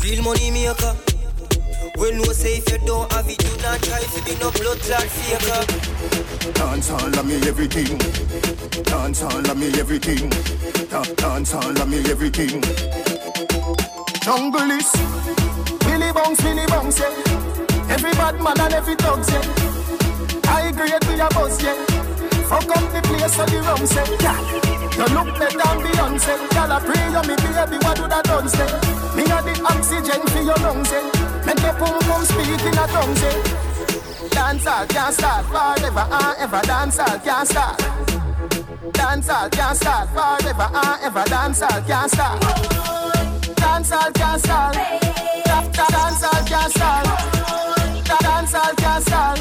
[0.01, 1.20] Real money maker.
[1.97, 4.79] When no say if you don't have it, do not try to be no blood
[4.81, 5.61] clot faker.
[6.53, 7.97] Dance all of me everything.
[8.83, 10.29] Dance all of me everything.
[10.89, 12.61] Da- Dance all of me everything.
[14.21, 14.91] Jungle is
[15.85, 17.89] Billy Bounce, Billy Bounce, yeah.
[17.89, 19.41] Every bad man and every dog, yeah.
[20.47, 21.75] I grade we a buzz, yeah.
[22.49, 23.85] Fuck up the place so the rum
[24.21, 24.70] yeah.
[24.97, 26.35] You look better than Beyonce.
[26.53, 28.69] Y'all pray you me baby, what do that done say?
[29.15, 31.03] Me a the oxygen for your lungs, eh.
[31.45, 33.61] Make your pum pum speak in a tongue, eh.
[34.29, 36.61] Dance all can't start forever and ever.
[36.63, 37.77] Dance all can't start.
[38.93, 41.23] Dance all can't start forever and ever.
[41.29, 42.41] Dance all can't start.
[43.55, 44.73] Dance all can't start.
[44.73, 47.05] Dance all can't start.
[48.21, 49.39] Dance all can't start.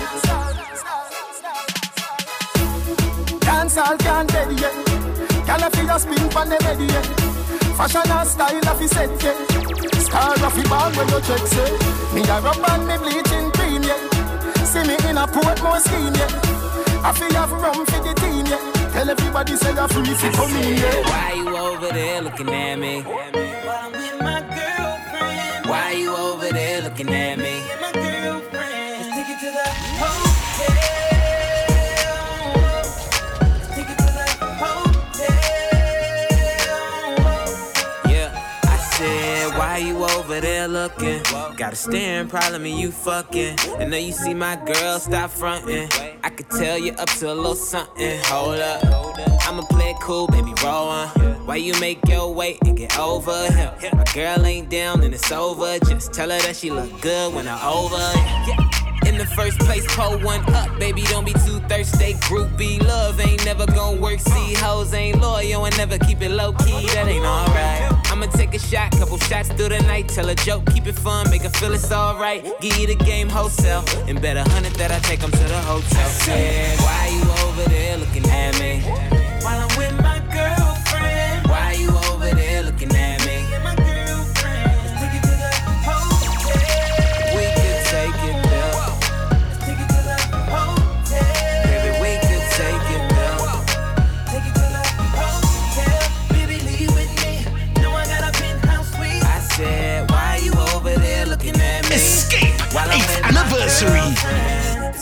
[3.41, 5.20] Dance all can't dead yet.
[5.51, 7.07] Can I feel your spin from the bed yet?
[7.75, 9.35] Fashion and style of his set yet.
[9.99, 11.71] Star of the ball when you check say.
[12.15, 13.99] Me a rub and me bleaching cream yet.
[14.71, 16.31] See me in a Portmore scheme yet.
[17.03, 18.63] I feel have rum for the team yet.
[18.93, 21.03] Tell everybody say you're free for come in yeah.
[21.11, 23.03] Why you over there looking at me?
[25.67, 27.50] Why you over there looking at me?
[40.61, 41.23] There looking?
[41.57, 43.57] Got a staring problem and you fucking.
[43.79, 45.89] And now you see my girl, stop fronting.
[46.23, 48.21] I could tell you up to a little something.
[48.25, 48.85] Hold up,
[49.49, 51.09] I'ma play it cool, baby, roll on.
[51.47, 53.73] Why you make your way and get over here?
[53.93, 55.79] My girl ain't down and it's over.
[55.81, 57.97] Just tell her that she look good when I'm over.
[57.97, 58.71] Yeah.
[59.07, 61.03] In the first place, pull one up, baby.
[61.05, 62.15] Don't be too thirsty.
[62.29, 64.21] Groupie love ain't never gonna work.
[64.21, 66.87] See, hoes ain't loyal and never keep it low key.
[66.89, 68.00] That ain't alright.
[68.23, 70.09] I'ma take a shot, couple shots through the night.
[70.09, 72.45] Tell a joke, keep it fun, make her feel it's alright.
[72.61, 75.59] Give you the game wholesale, and bet a hundred that I take them to the
[75.61, 76.09] hotel.
[76.11, 79.20] Said, why you over there looking at me?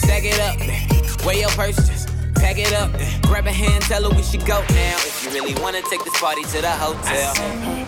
[0.00, 0.56] stack it up,
[1.24, 2.90] wear your purse, just pack it up.
[3.22, 4.96] Grab a hand, tell her we should go now.
[5.08, 7.34] If you really wanna take this party to the hotel.
[7.34, 7.86] Said, hey,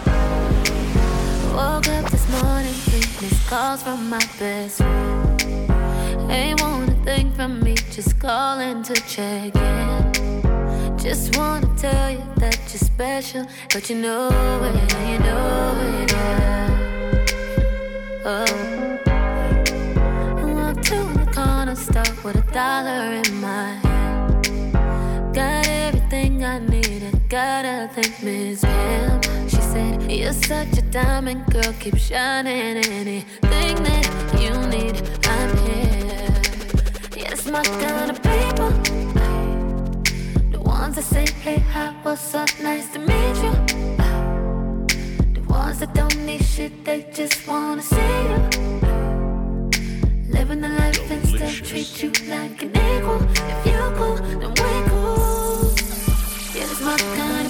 [1.55, 2.75] Woke up this morning
[3.23, 6.31] missed calls from my best friend.
[6.31, 10.99] Ain't want a thing from me, just calling to check in.
[10.99, 16.13] Just wanna tell you that you're special, but you know it, you know it.
[16.13, 16.83] Yeah.
[18.25, 18.82] Oh.
[22.25, 25.35] With a dollar in my hand.
[25.35, 29.21] Got everything I needed, gotta thank Miss Pam.
[29.49, 32.77] She said, You're such a diamond girl, keep shining.
[32.77, 34.05] Anything that
[34.41, 36.43] you need, I'm here.
[37.17, 38.71] Yes, my kind of people.
[40.53, 43.53] The ones that say, Hey, hi, what's up, nice to meet you.
[45.35, 48.62] The ones that don't need shit, they just wanna see you.
[50.43, 53.23] Living the life still treat you like an equal.
[53.53, 55.71] If you cool, then we cool.
[56.53, 57.42] Yeah, my kind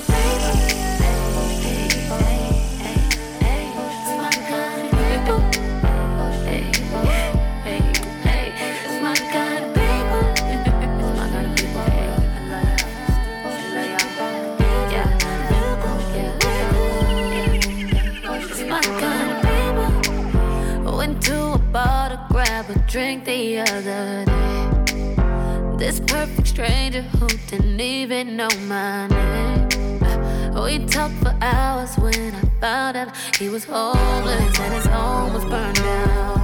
[22.93, 25.77] drink the other day.
[25.79, 29.69] This perfect stranger who didn't even know my name.
[30.63, 35.45] We talked for hours when I found out he was homeless and his home was
[35.47, 36.42] burned down.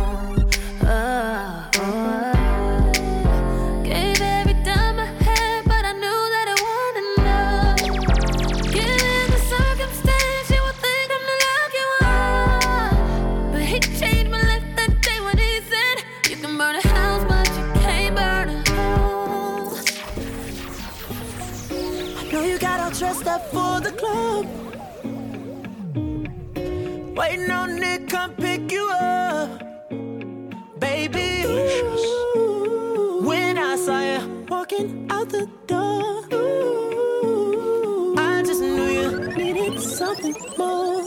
[27.29, 29.62] Waiting on Nick, come pick you up.
[30.81, 39.11] Baby, ooh, when I saw you walking out the door, ooh, I just knew you
[39.37, 41.05] needed something more.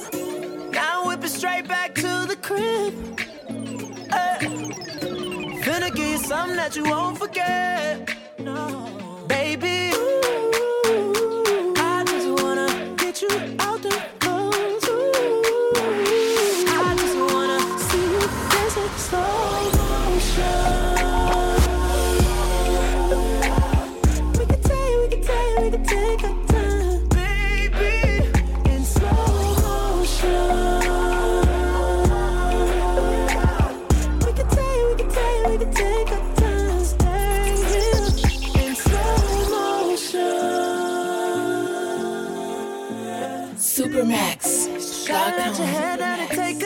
[0.72, 2.94] Now whip it straight back to the crib.
[4.12, 4.46] Hey.
[5.64, 8.16] Finna give you something that you won't forget.
[8.38, 9.26] No.
[9.28, 12.68] Baby, ooh, I just wanna
[12.98, 13.71] get you out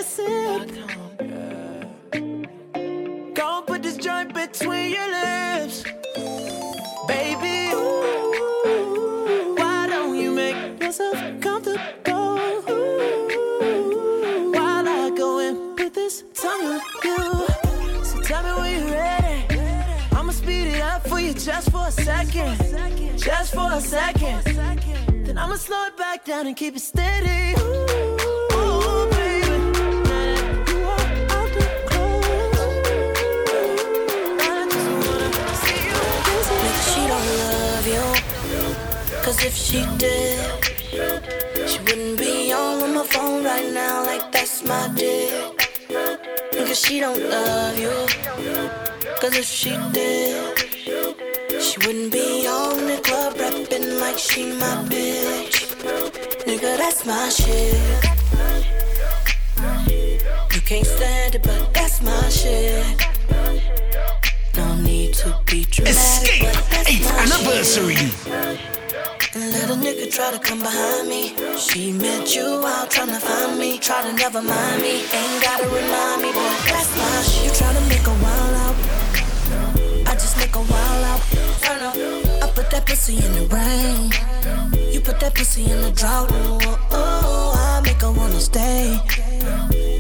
[0.05, 0.69] sip.
[3.33, 5.83] Go put this joint between your lips.
[7.07, 12.37] Baby, ooh, why don't you make yourself comfortable?
[12.69, 17.47] Ooh, while I go and put this tongue on you.
[18.05, 19.59] So tell me when you're ready.
[20.15, 22.57] I'ma speed it up for you just for a second.
[23.17, 24.43] Just for a second.
[25.25, 27.55] Then I'ma slow it back down and keep it steady.
[27.59, 28.04] Ooh,
[39.45, 40.63] if she did,
[41.69, 45.55] she wouldn't be on my phone right now like that's my dick.
[46.51, 47.93] Cause she don't love you.
[49.21, 50.57] Cause if she did,
[51.61, 55.55] she wouldn't be on the club rapping like she my bitch.
[56.47, 57.77] Nigga, that's my shit.
[60.55, 62.83] You can't stand it, but that's my shit.
[64.57, 65.93] No need to be dramatic.
[65.93, 66.45] Escape
[66.87, 67.95] 8th anniversary.
[67.95, 68.34] Shit.
[70.15, 71.35] Try to come behind me.
[71.57, 73.77] She met you out trying to find me.
[73.77, 75.03] Try to never mind me.
[75.11, 76.55] Ain't gotta remind me, boy.
[76.71, 78.75] that's my she You try to make a wild out.
[80.07, 81.21] I just make a wild out.
[81.63, 81.95] Turn up.
[82.43, 84.93] I put that pussy in the rain.
[84.93, 86.29] You put that pussy in the drought.
[86.31, 88.97] Oh, oh, I make her wanna stay.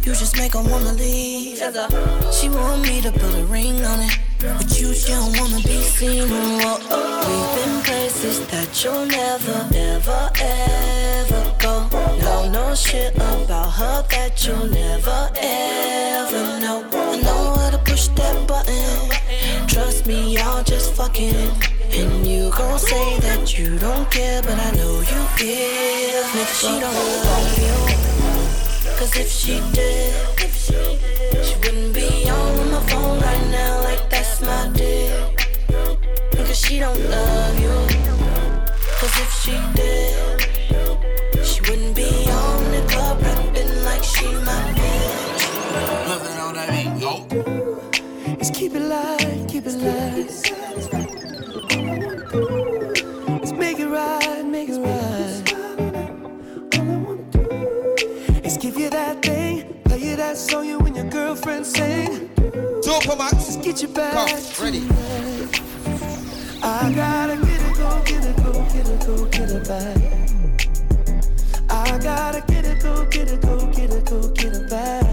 [0.05, 1.57] You just make her wanna leave.
[2.31, 4.24] She want me to put a ring on it.
[4.39, 6.27] But you don't wanna be seen.
[6.29, 7.15] Oh.
[7.27, 11.87] We've been places that you'll never, ever, ever go.
[12.19, 16.83] Know no shit about her that you'll never, ever know.
[16.93, 19.67] I know how to push that button.
[19.67, 21.49] Trust me, y'all just fucking.
[21.91, 26.25] And you gon' say that you don't care, but I know you give.
[26.35, 26.93] Nigga, she don't
[27.25, 27.75] love you.
[28.97, 30.13] Cause if she did,
[31.43, 34.09] she wouldn't be on my phone right now like.
[34.09, 34.14] Cause
[36.65, 37.69] she don't love you.
[38.97, 40.41] Cause if she did,
[41.45, 45.41] she wouldn't be on the club rapping like she my bitch.
[46.09, 47.27] Nothing on that beat, no.
[48.39, 50.31] It's keep it light, keep it light.
[53.29, 55.43] Let's make it right, make it right.
[58.43, 62.27] Let's give you that thing, play you that song you and your girlfriend sing.
[62.81, 63.33] Supamaks.
[63.33, 64.13] Let's get you back.
[64.13, 64.79] Come, ready.
[64.79, 65.64] tonight.
[66.95, 69.97] I gotta get it, go get it, go get it, go get it back.
[71.69, 75.03] I gotta get it, go get it, go get it, go get it back.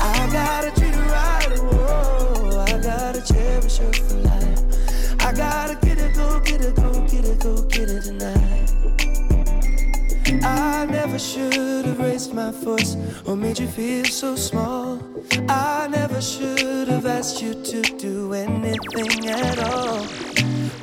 [0.00, 2.64] I gotta treat her right, whoa.
[2.66, 5.22] I gotta cherish her for life.
[5.22, 8.72] I gotta get it, go get it, go get it, go get it tonight.
[10.42, 15.00] I never should have raised my voice or made you feel so small.
[15.48, 16.57] I never should
[16.98, 20.04] have asked you to do anything at all.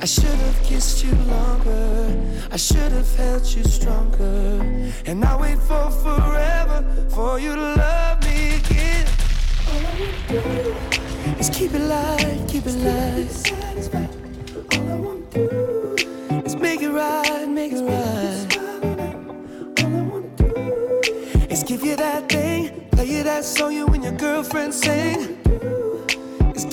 [0.00, 2.10] I should have kissed you longer.
[2.50, 4.62] I should have held you stronger.
[5.04, 9.06] And I wait for forever for you to love me again.
[9.68, 10.40] All I wanna do
[11.38, 13.28] is keep it light, keep it light.
[14.72, 15.96] All I wanna do
[16.46, 18.46] is make it right, make it right.
[21.50, 25.45] Let's give you that thing, play you that song you and your girlfriend sing.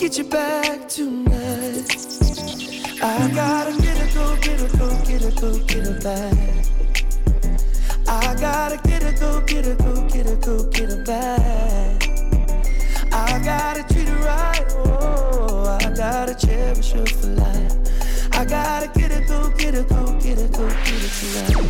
[0.04, 1.96] Get you back tonight.
[3.02, 6.66] I gotta get it, go get it, go get it, go get it back.
[8.06, 12.06] I gotta get it, go get it, go get it, go get it back.
[13.14, 17.72] I gotta treat her right, oh, I gotta cherish her for life.
[18.36, 21.66] I gotta get it, go get it, go get it, go get it tonight.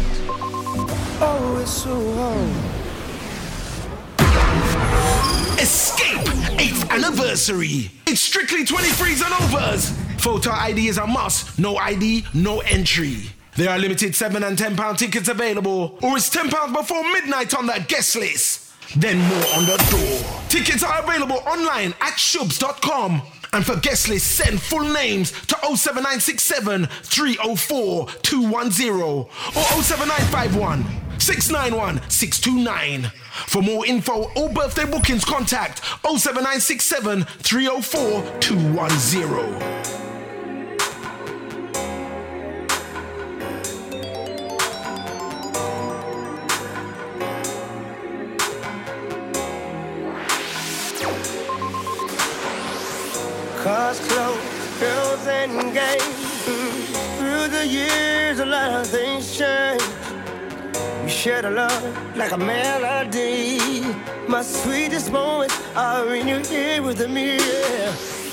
[1.21, 2.74] Oh, it's so hard.
[5.65, 6.19] Escape
[6.59, 7.91] 8th anniversary.
[8.07, 9.93] It's strictly 23s and overs.
[10.23, 11.59] Photo ID is a must.
[11.59, 13.31] No ID, no entry.
[13.57, 17.55] There are limited 7 and 10 pound tickets available, or it's 10 pounds before midnight
[17.55, 18.75] on that guest list.
[18.95, 20.43] Then more on the door.
[20.51, 23.23] Tickets are available online at shoobs.com.
[23.55, 29.31] And for guest list, send full names to 07967 304 210 or
[29.81, 30.85] 07951
[31.19, 33.11] 691 629.
[33.35, 39.75] For more info or birthday bookings, contact 07967 304 210.
[53.65, 56.03] Cars, clothes, girls, and games.
[56.45, 57.19] Mm.
[57.19, 59.83] Through the years, a lot of things change.
[61.25, 63.81] Shared a love like a melody.
[64.29, 67.37] My sweetest moments are in your ear with me.
[67.39, 68.24] Yeah.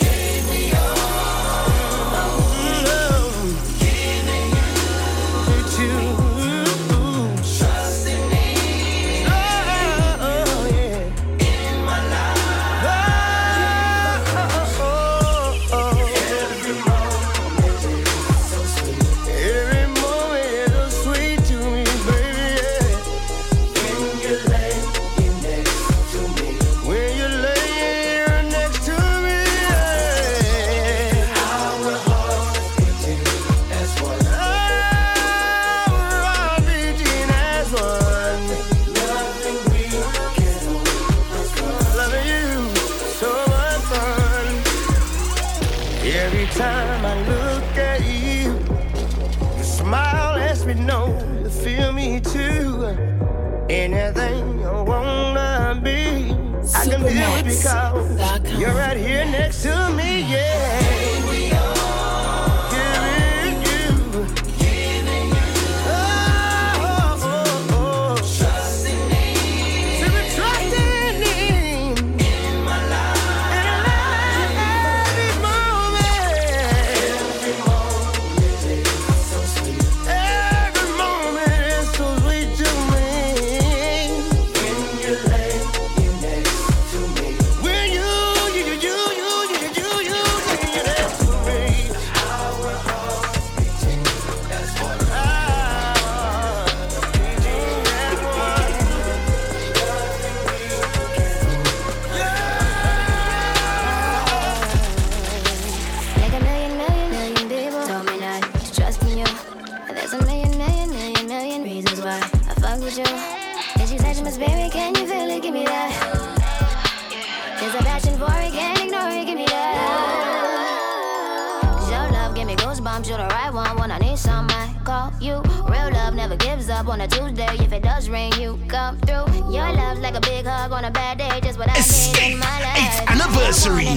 [128.11, 129.25] Ring, you come through.
[129.51, 131.39] Your love's like a big hug on a bad day.
[131.41, 132.77] Just what I need in my life.
[132.77, 133.88] Eighth anniversary.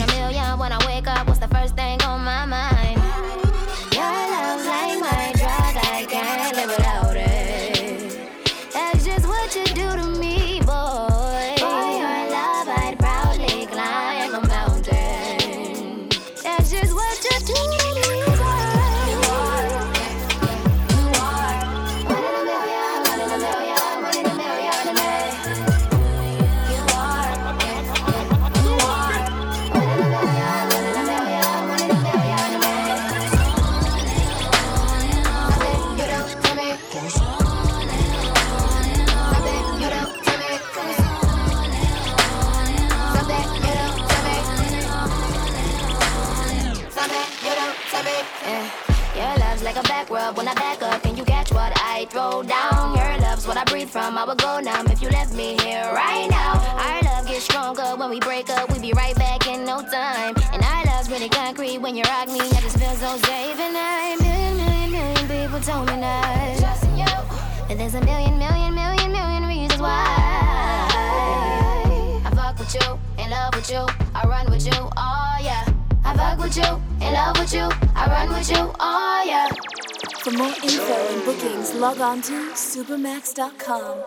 [53.85, 54.19] Breathe from.
[54.19, 56.53] I would go numb if you left me here right now.
[56.79, 58.73] Our love gets stronger when we break up.
[58.73, 60.35] We be right back in no time.
[60.53, 62.41] And our love's really concrete when you rock me.
[62.41, 63.59] I just feel so safe.
[63.59, 66.59] And I million, million, million people told me not.
[66.59, 67.13] Trusting you.
[67.69, 70.05] And there's a million, million, million, million reasons why.
[72.25, 75.65] I fuck with you, in love with you, I run with you, oh yeah.
[76.05, 79.74] I fuck with you, in love with you, I run with you, oh yeah.
[80.25, 84.05] For more info and bookings, log on to supamaks.com.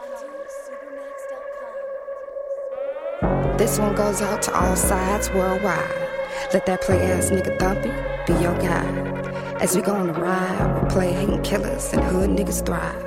[3.59, 6.09] This one goes out to all sides worldwide.
[6.53, 7.93] Let that play ass nigga Thumpy
[8.25, 9.61] be your guide.
[9.61, 13.03] As we go on the ride, we play hating killers and hood niggas thrive.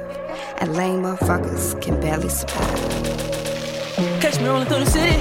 [0.58, 2.78] and lame motherfuckers can barely survive.
[4.20, 5.16] Catch me rolling through the city,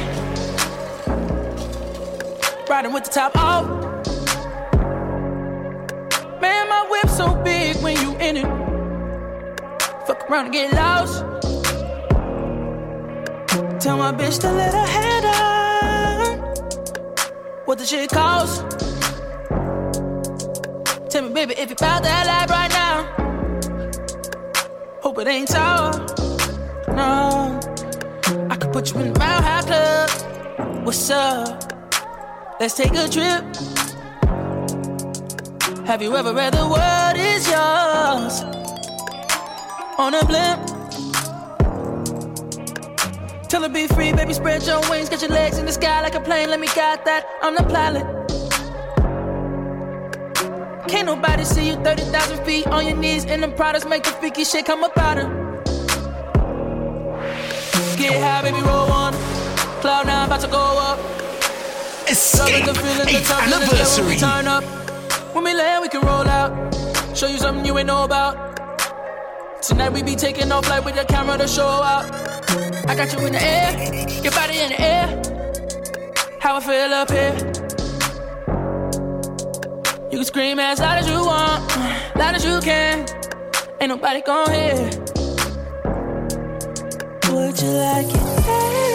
[2.70, 3.66] riding with the top off.
[6.40, 7.59] Man, my whip so big when you
[8.22, 8.46] in it.
[10.06, 11.24] Fuck around and get lost.
[13.82, 16.40] Tell my bitch to let her head on.
[17.66, 18.66] What the shit cost?
[21.10, 23.06] Tell me, baby, if you found that life right now.
[25.02, 25.92] Hope it ain't sour.
[26.90, 27.60] No.
[28.50, 30.86] I could put you in the Mile High Club.
[30.86, 31.74] What's up?
[32.60, 33.89] Let's take a trip.
[35.90, 38.44] Have you ever read the world is yours?
[39.98, 40.62] On a blimp.
[43.50, 46.14] Tell her be free, baby, spread your wings, get your legs in the sky like
[46.14, 46.52] a plane.
[46.52, 47.26] Let me guide that.
[47.42, 48.06] I'm the pilot.
[50.88, 54.44] Can't nobody see you 30,000 feet on your knees in the products, make the freaky
[54.44, 55.28] shit come up out her.
[57.98, 59.14] Get high, baby, roll on.
[59.82, 61.00] Cloud nine about to go up.
[62.08, 64.18] Escape the feeling, the eighth anniversary.
[64.18, 64.64] Turn up,
[65.42, 66.52] when we land, we can roll out.
[67.16, 68.58] Show you something you ain't know about.
[69.62, 72.14] Tonight we be taking off like with the camera to show out.
[72.90, 73.72] I got you in the air,
[74.22, 75.08] your body in the air.
[76.42, 77.36] How I feel up here.
[80.12, 81.62] You can scream as loud as you want,
[82.18, 83.08] loud as you can.
[83.80, 84.90] Ain't nobody gon' hear.
[87.32, 88.90] Would you like it better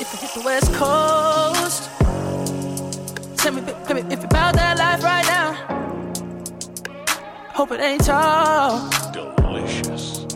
[0.00, 1.27] if I hit the West Coast?
[3.48, 5.54] Tell me, baby, if you about that life right now.
[7.54, 8.90] Hope it ain't tall.
[9.10, 10.26] Delicious.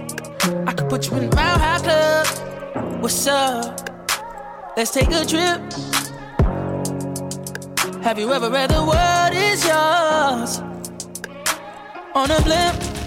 [0.66, 3.02] I could put you in the Mile High Club.
[3.02, 3.90] What's up?
[4.78, 5.60] Let's take a trip.
[8.02, 10.62] Have you ever read the world is yours?
[12.14, 13.01] On a blimp.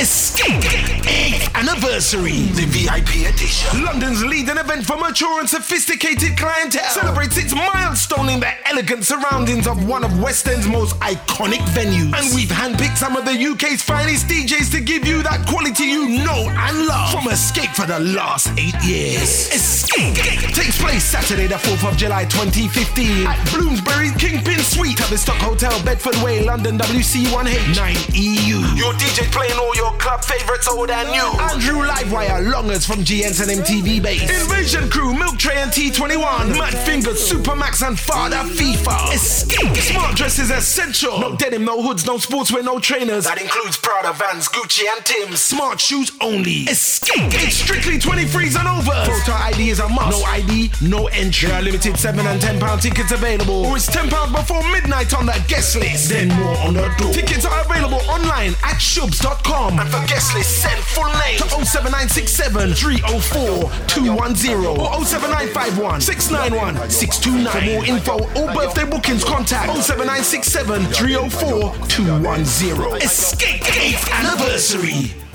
[0.00, 0.64] Escape
[1.04, 3.84] 8th anniversary, the VIP edition.
[3.84, 9.66] London's leading event for mature and sophisticated clientele celebrates its milestone in the elegant surroundings
[9.66, 12.16] of one of West End's most iconic venues.
[12.16, 16.24] And we've handpicked some of the UK's finest DJs to give you that quality you
[16.24, 19.52] know and love from Escape for the last eight years.
[19.52, 20.16] Escape
[20.56, 26.16] takes place Saturday, the 4th of July 2015 at Bloomsbury Kingpin Suite, Tavistock Hotel, Bedford
[26.24, 28.78] Way, London WC1H 9EU.
[28.78, 31.40] Your DJ playing all your club favorites old and new.
[31.40, 34.22] Andrew Livewire, Longers from G-Ents and MTV Base.
[34.22, 36.56] Invasion Crew, Milk Tray and T21.
[36.58, 39.14] Mad Fingers, Supamaks and Farda FIFA.
[39.14, 39.76] Escape.
[39.76, 41.18] Smart dresses essential.
[41.18, 43.24] No denim, no hoods, no sportswear, no trainers.
[43.24, 45.40] That includes Prada, Vans, Gucci and Tim's.
[45.40, 46.64] Smart shoes only.
[46.70, 47.32] Escape.
[47.34, 48.92] It's strictly 23s and over.
[49.10, 50.20] Photo ID is a must.
[50.20, 51.48] No ID, no entry.
[51.48, 53.66] There are limited 7 and 10 pound tickets available.
[53.66, 56.10] Or it's 10 pounds before midnight on that guest list.
[56.10, 57.12] Then more on the door.
[57.12, 59.79] Tickets are available online at shoobs.com.
[59.80, 67.48] And for guest list, send full name to 07967 304 210 or 07951 691 629.
[67.48, 73.00] For more info or birthday bookings, contact 07967 304 210.
[73.00, 75.29] Escape 8th anniversary.